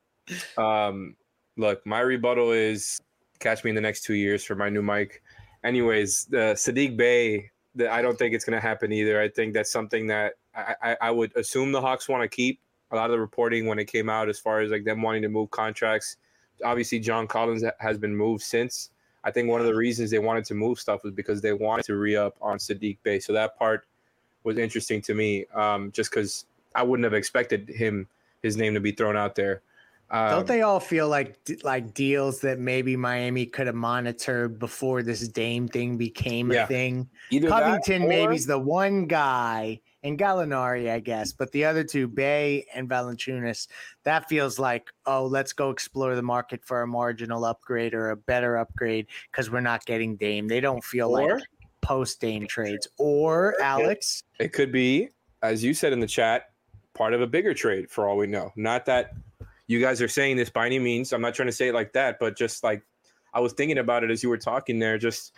Um, 0.57 1.17
look, 1.57 1.85
my 1.87 2.01
rebuttal 2.01 2.53
is 2.53 3.01
catch 3.39 3.65
me 3.65 3.71
in 3.71 3.75
the 3.75 3.81
next 3.81 4.03
two 4.05 4.15
years 4.15 4.45
for 4.45 4.55
my 4.55 4.69
new 4.69 4.83
mic. 4.83 5.23
Anyways, 5.65 6.27
the 6.27 6.55
Saddiq 6.55 6.97
Bey, 6.97 7.51
the, 7.75 7.93
I 7.93 8.03
don't 8.03 8.19
think 8.19 8.35
it's 8.35 8.45
going 8.45 8.61
to 8.61 8.67
happen 8.67 8.93
either. 8.93 9.21
I 9.21 9.29
think 9.29 9.55
that's 9.55 9.71
something 9.71 10.07
that 10.09 10.35
I, 10.55 10.75
I, 10.83 10.97
I 11.03 11.11
would 11.11 11.37
assume 11.37 11.73
the 11.73 11.81
Hawks 11.81 12.09
want 12.09 12.23
to 12.23 12.29
keep. 12.29 12.61
A 12.93 12.97
lot 12.97 13.07
of 13.07 13.13
the 13.13 13.21
reporting 13.21 13.67
when 13.67 13.81
it 13.81 13.87
came 13.87 14.09
out, 14.09 14.29
as 14.29 14.39
far 14.39 14.61
as 14.61 14.71
like 14.71 14.85
them 14.85 15.03
wanting 15.03 15.23
to 15.23 15.29
move 15.29 15.51
contracts, 15.51 16.17
obviously 16.65 17.01
John 17.01 17.27
Collins 17.27 17.65
has 17.79 17.99
been 17.99 18.17
moved 18.17 18.43
since. 18.43 18.91
I 19.25 19.33
think 19.33 19.49
one 19.49 19.61
of 19.61 19.67
the 19.67 19.75
reasons 19.75 20.11
they 20.11 20.21
wanted 20.21 20.45
to 20.47 20.55
move 20.55 20.79
stuff 20.79 21.03
was 21.03 21.13
because 21.13 21.41
they 21.41 21.53
wanted 21.53 21.85
to 21.87 21.97
re 21.97 22.15
up 22.15 22.37
on 22.41 22.59
Saddiq 22.59 22.99
Bey. 23.03 23.19
So 23.19 23.33
that 23.33 23.59
part 23.59 23.87
was 24.45 24.57
interesting 24.57 25.03
to 25.03 25.15
me, 25.15 25.47
um, 25.53 25.91
just 25.91 26.11
because 26.11 26.47
I 26.77 26.85
wouldn't 26.85 27.05
have 27.05 27.15
expected 27.15 27.69
him 27.69 28.07
his 28.43 28.57
name 28.57 28.75
to 28.75 28.81
be 28.81 28.93
thrown 28.93 29.17
out 29.17 29.35
there. 29.35 29.63
Um, 30.09 30.31
Don't 30.31 30.47
they 30.47 30.63
all 30.63 30.79
feel 30.79 31.09
like 31.09 31.37
like 31.65 31.93
deals 31.93 32.41
that 32.41 32.61
maybe 32.61 32.97
Miami 32.97 33.45
could 33.45 33.67
have 33.67 33.75
monitored 33.75 34.59
before 34.59 35.03
this 35.03 35.27
Dame 35.27 35.67
thing 35.67 35.97
became 35.97 36.53
Yeah. 36.53 36.65
a 36.65 36.67
thing? 36.67 37.09
either 37.31 37.49
Covington 37.49 38.05
or- 38.05 38.09
maybe's 38.09 38.47
the 38.47 38.59
one 38.59 39.07
guy, 39.07 39.81
and 40.05 40.17
Gallinari, 40.17 40.89
I 40.91 41.01
guess, 41.01 41.33
but 41.33 41.51
the 41.51 41.65
other 41.65 41.83
two, 41.83 42.07
Bey 42.07 42.65
and 42.73 42.89
Valanciunas, 42.89 43.67
that 44.05 44.29
feels 44.29 44.61
like 44.61 44.89
oh, 45.07 45.27
let's 45.27 45.53
go 45.53 45.71
explore 45.71 46.15
the 46.15 46.23
market 46.23 46.65
for 46.65 46.83
a 46.83 46.87
marginal 46.87 47.45
upgrade 47.45 47.93
or 47.93 48.11
a 48.11 48.17
better 48.17 48.59
upgrade 48.59 49.09
because 49.33 49.51
we're 49.51 49.61
not 49.61 49.85
getting 49.87 50.15
Dame. 50.15 50.47
They 50.47 50.61
don't 50.61 50.85
feel 50.85 51.11
Or- 51.19 51.35
like 51.39 51.43
post 51.81 52.21
Dame 52.21 52.47
trades. 52.47 52.87
Or 52.99 53.55
Alex, 53.61 54.23
It 54.39 54.53
could 54.53 54.71
be, 54.71 55.09
as 55.43 55.65
you 55.65 55.75
said 55.75 55.93
in 55.93 55.99
the 55.99 56.07
chat, 56.07 56.51
part 56.95 57.13
of 57.13 57.21
a 57.23 57.27
bigger 57.27 57.55
trade 57.55 57.91
for 57.91 58.09
all 58.09 58.17
we 58.17 58.29
know. 58.29 58.53
Not 58.57 58.87
that 58.87 59.11
you 59.67 59.81
guys 59.81 60.01
are 60.01 60.09
saying 60.09 60.37
this 60.37 60.51
by 60.51 60.67
any 60.67 60.79
means. 60.79 61.13
I'm 61.13 61.21
not 61.21 61.35
trying 61.35 61.49
to 61.49 61.53
say 61.53 61.69
it 61.69 61.75
like 61.75 61.93
that, 61.95 62.19
but 62.19 62.37
just 62.37 62.63
like 62.63 62.83
I 63.35 63.41
was 63.41 63.53
thinking 63.53 63.79
about 63.79 64.05
it 64.05 64.11
as 64.11 64.23
you 64.23 64.29
were 64.29 64.39
talking 64.39 64.79
there. 64.79 64.99
Just 64.99 65.35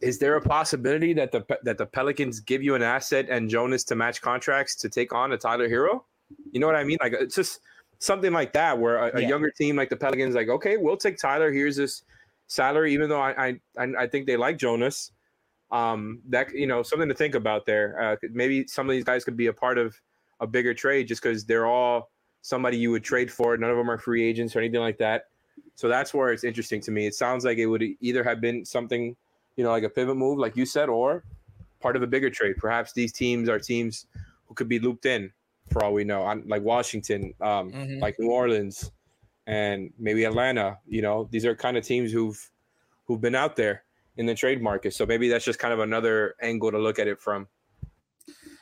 is 0.00 0.18
there 0.18 0.36
a 0.36 0.40
possibility 0.40 1.12
that 1.14 1.32
the 1.32 1.44
that 1.62 1.78
the 1.78 1.86
Pelicans 1.86 2.40
give 2.40 2.62
you 2.62 2.74
an 2.74 2.82
asset 2.82 3.26
and 3.28 3.48
Jonas 3.48 3.84
to 3.84 3.94
match 3.94 4.20
contracts 4.20 4.74
to 4.76 4.88
take 4.88 5.12
on 5.12 5.32
a 5.32 5.38
Tyler 5.38 5.68
Herro? 5.68 6.04
You 6.50 6.60
know 6.60 6.66
what 6.66 6.76
I 6.76 6.84
mean? 6.84 6.98
Like 7.00 7.12
it's 7.12 7.34
just 7.34 7.60
something 7.98 8.32
like 8.32 8.52
that 8.52 8.78
where 8.78 9.08
a, 9.08 9.18
a 9.18 9.20
younger 9.20 9.50
team 9.50 9.76
like 9.76 9.90
the 9.90 9.96
Pelicans, 9.96 10.34
like 10.34 10.48
okay, 10.48 10.76
we'll 10.76 10.96
take 10.96 11.18
Tyler. 11.18 11.52
Here's 11.52 11.76
this 11.76 12.02
salary, 12.46 12.92
even 12.94 13.08
though 13.08 13.20
I 13.20 13.48
I 13.48 13.60
I 13.78 13.92
I 14.00 14.06
think 14.06 14.26
they 14.26 14.36
like 14.36 14.58
Jonas 14.58 15.12
um 15.72 16.20
that 16.28 16.54
you 16.54 16.66
know 16.66 16.80
something 16.82 17.08
to 17.08 17.14
think 17.14 17.34
about 17.34 17.66
there 17.66 18.00
uh, 18.00 18.16
maybe 18.30 18.64
some 18.68 18.88
of 18.88 18.92
these 18.92 19.02
guys 19.02 19.24
could 19.24 19.36
be 19.36 19.48
a 19.48 19.52
part 19.52 19.78
of 19.78 20.00
a 20.38 20.46
bigger 20.46 20.72
trade 20.72 21.08
just 21.08 21.20
because 21.20 21.44
they're 21.44 21.66
all 21.66 22.12
somebody 22.52 22.76
you 22.76 22.90
would 22.92 23.02
trade 23.04 23.30
for 23.30 23.56
none 23.56 23.70
of 23.70 23.76
them 23.76 23.90
are 23.90 23.98
free 23.98 24.22
agents 24.30 24.54
or 24.54 24.60
anything 24.60 24.80
like 24.88 24.98
that 24.98 25.26
so 25.74 25.88
that's 25.88 26.12
where 26.14 26.32
it's 26.32 26.44
interesting 26.44 26.80
to 26.80 26.90
me 26.90 27.06
it 27.06 27.14
sounds 27.14 27.44
like 27.44 27.58
it 27.58 27.66
would 27.66 27.84
either 28.00 28.22
have 28.22 28.40
been 28.40 28.64
something 28.64 29.02
you 29.56 29.64
know 29.64 29.70
like 29.70 29.82
a 29.82 29.88
pivot 29.98 30.16
move 30.16 30.38
like 30.38 30.56
you 30.56 30.64
said 30.64 30.88
or 30.88 31.24
part 31.80 31.96
of 31.96 32.02
a 32.02 32.06
bigger 32.06 32.30
trade 32.30 32.54
perhaps 32.56 32.92
these 32.92 33.12
teams 33.12 33.48
are 33.48 33.58
teams 33.58 34.06
who 34.46 34.54
could 34.54 34.68
be 34.68 34.78
looped 34.78 35.06
in 35.06 35.32
for 35.72 35.82
all 35.84 35.92
we 35.92 36.04
know 36.04 36.22
on 36.22 36.44
like 36.46 36.62
washington 36.62 37.34
um 37.40 37.72
Mhm. 37.72 38.00
like 38.00 38.14
new 38.18 38.30
orleans 38.30 38.92
and 39.46 39.92
maybe 39.98 40.24
atlanta 40.24 40.78
you 40.86 41.02
know 41.02 41.28
these 41.32 41.44
are 41.44 41.54
kind 41.56 41.76
of 41.76 41.84
teams 41.84 42.12
who've 42.12 42.40
who've 43.06 43.20
been 43.20 43.34
out 43.34 43.56
there 43.56 43.82
in 44.16 44.24
the 44.26 44.34
trade 44.34 44.62
market. 44.62 44.94
So 44.94 45.04
maybe 45.04 45.28
that's 45.28 45.44
just 45.44 45.58
kind 45.58 45.74
of 45.74 45.78
another 45.80 46.34
angle 46.40 46.70
to 46.72 46.78
look 46.78 46.98
at 46.98 47.06
it 47.06 47.20
from. 47.20 47.46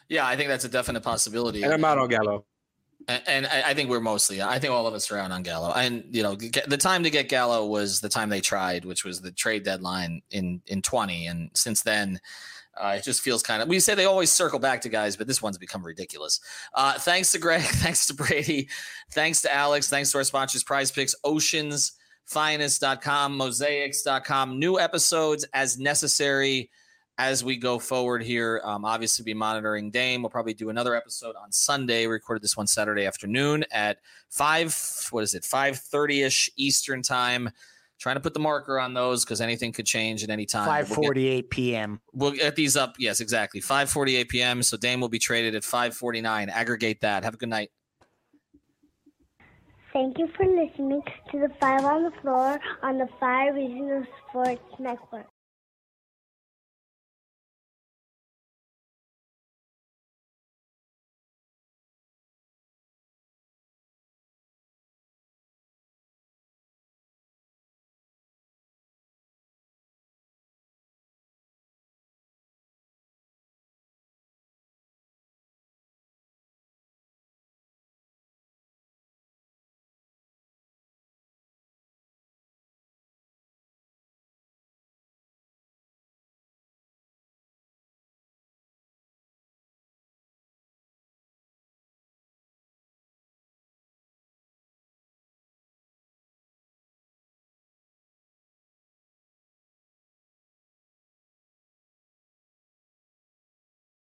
Yeah, 0.09 0.27
I 0.27 0.37
think 0.37 0.49
that's 0.49 0.64
a 0.64 0.68
definite 0.68 1.03
possibility. 1.03 1.62
And 1.62 1.73
I'm 1.73 1.85
out 1.85 1.97
on 1.97 2.09
Gallo. 2.09 2.44
And, 3.07 3.47
I, 3.47 3.75
think 3.75 3.91
we're 3.91 4.01
mostly, 4.01 4.41
I 4.41 4.59
think 4.59 4.73
all 4.73 4.87
of 4.87 4.95
us 4.95 5.11
are 5.11 5.19
out 5.19 5.31
on 5.31 5.43
Gallo. 5.43 5.73
And, 5.73 6.05
you 6.11 6.23
know, 6.23 6.35
the 6.35 6.79
time 6.79 7.03
to 7.03 7.11
get 7.11 7.29
Gallo 7.29 7.67
was 7.67 8.01
the 8.01 8.09
time 8.09 8.31
they 8.31 8.41
tried, 8.41 8.87
which 8.87 9.05
was 9.05 9.21
the 9.21 9.31
trade 9.31 9.63
deadline 9.63 10.23
in, 10.31 10.63
in 10.67 10.81
20. 10.81 11.27
And 11.27 11.51
since 11.55 11.83
then, 11.83 12.19
uh, 12.77 12.97
it 12.99 13.05
just 13.05 13.21
feels 13.21 13.43
kind 13.43 13.63
of, 13.63 13.69
we 13.69 13.79
say 13.79 13.95
they 13.95 14.07
always 14.07 14.33
circle 14.33 14.59
back 14.59 14.81
to 14.83 14.89
guys, 14.89 15.17
but 15.17 15.27
this 15.27 15.43
one's 15.43 15.59
become 15.59 15.85
ridiculous. 15.85 16.41
Uh, 16.75 16.95
thanks 16.95 17.33
to 17.33 17.39
Greg. 17.39 17.63
Thanks 17.63 18.07
to 18.07 18.15
Brady. 18.15 18.69
Thanks 19.13 19.43
to 19.43 19.55
Alex. 19.55 19.89
Thanks 19.89 20.11
to 20.13 20.19
our 20.19 20.25
sponsors, 20.25 20.65
Prize 20.65 20.91
Picks, 20.91 21.15
Oceansfinest.com, 21.25 23.39
Mozaics.com. 23.39 24.59
New 24.59 24.81
episodes 24.81 25.45
as 25.53 25.79
necessary 25.79 26.71
as 27.18 27.44
we 27.44 27.57
go 27.57 27.79
forward 27.79 28.22
here. 28.22 28.61
Um, 28.64 28.85
obviously, 28.85 29.24
be 29.24 29.35
monitoring 29.35 29.90
Dame. 29.90 30.22
We'll 30.22 30.31
probably 30.31 30.55
do 30.55 30.70
another 30.70 30.94
episode 30.94 31.37
on 31.37 31.53
Sunday. 31.53 32.07
We 32.07 32.14
recorded 32.14 32.42
this 32.42 32.57
one 32.57 32.66
Saturday 32.66 33.07
afternoon 33.07 33.64
at 33.70 33.98
five. 34.31 34.77
What 35.11 35.24
is 35.24 35.35
it? 35.35 35.44
Five 35.44 35.79
thirty 35.79 36.22
ish 36.22 36.50
Eastern 36.57 37.03
time. 37.03 37.50
trying 37.98 38.16
to 38.16 38.20
put 38.20 38.35
the 38.35 38.40
marker 38.40 38.81
on 38.81 38.92
those 38.92 39.24
because 39.24 39.40
anything 39.40 39.72
could 39.72 39.87
change 39.87 40.24
at 40.24 40.31
any 40.31 40.46
time. 40.46 40.66
Five 40.66 40.88
forty-eight 40.88 41.50
p.m. 41.50 42.00
We'll 42.12 42.33
get 42.33 42.57
these 42.57 42.77
up. 42.77 42.96
Yes, 42.98 43.20
exactly. 43.20 43.61
5:48 43.61 44.29
p.m. 44.29 44.62
So 44.62 44.77
Dame 44.77 45.00
will 45.00 45.09
be 45.09 45.18
traded 45.18 45.55
at 45.55 45.62
5:49. 45.62 46.50
Aggregate 46.50 47.00
that. 47.03 47.24
Have 47.24 47.35
a 47.35 47.37
good 47.37 47.48
night. 47.48 47.70
Thank 49.92 50.18
you 50.18 50.29
for 50.37 50.44
listening 50.44 51.03
to 51.31 51.38
the 51.38 51.48
Five 51.61 51.85
on 51.85 52.03
the 52.03 52.11
Floor 52.20 52.59
on 52.83 52.98
the 52.98 53.09
Five 53.20 53.55
Reasons 53.55 54.07
Sports 54.29 54.61
Network. 54.81 55.27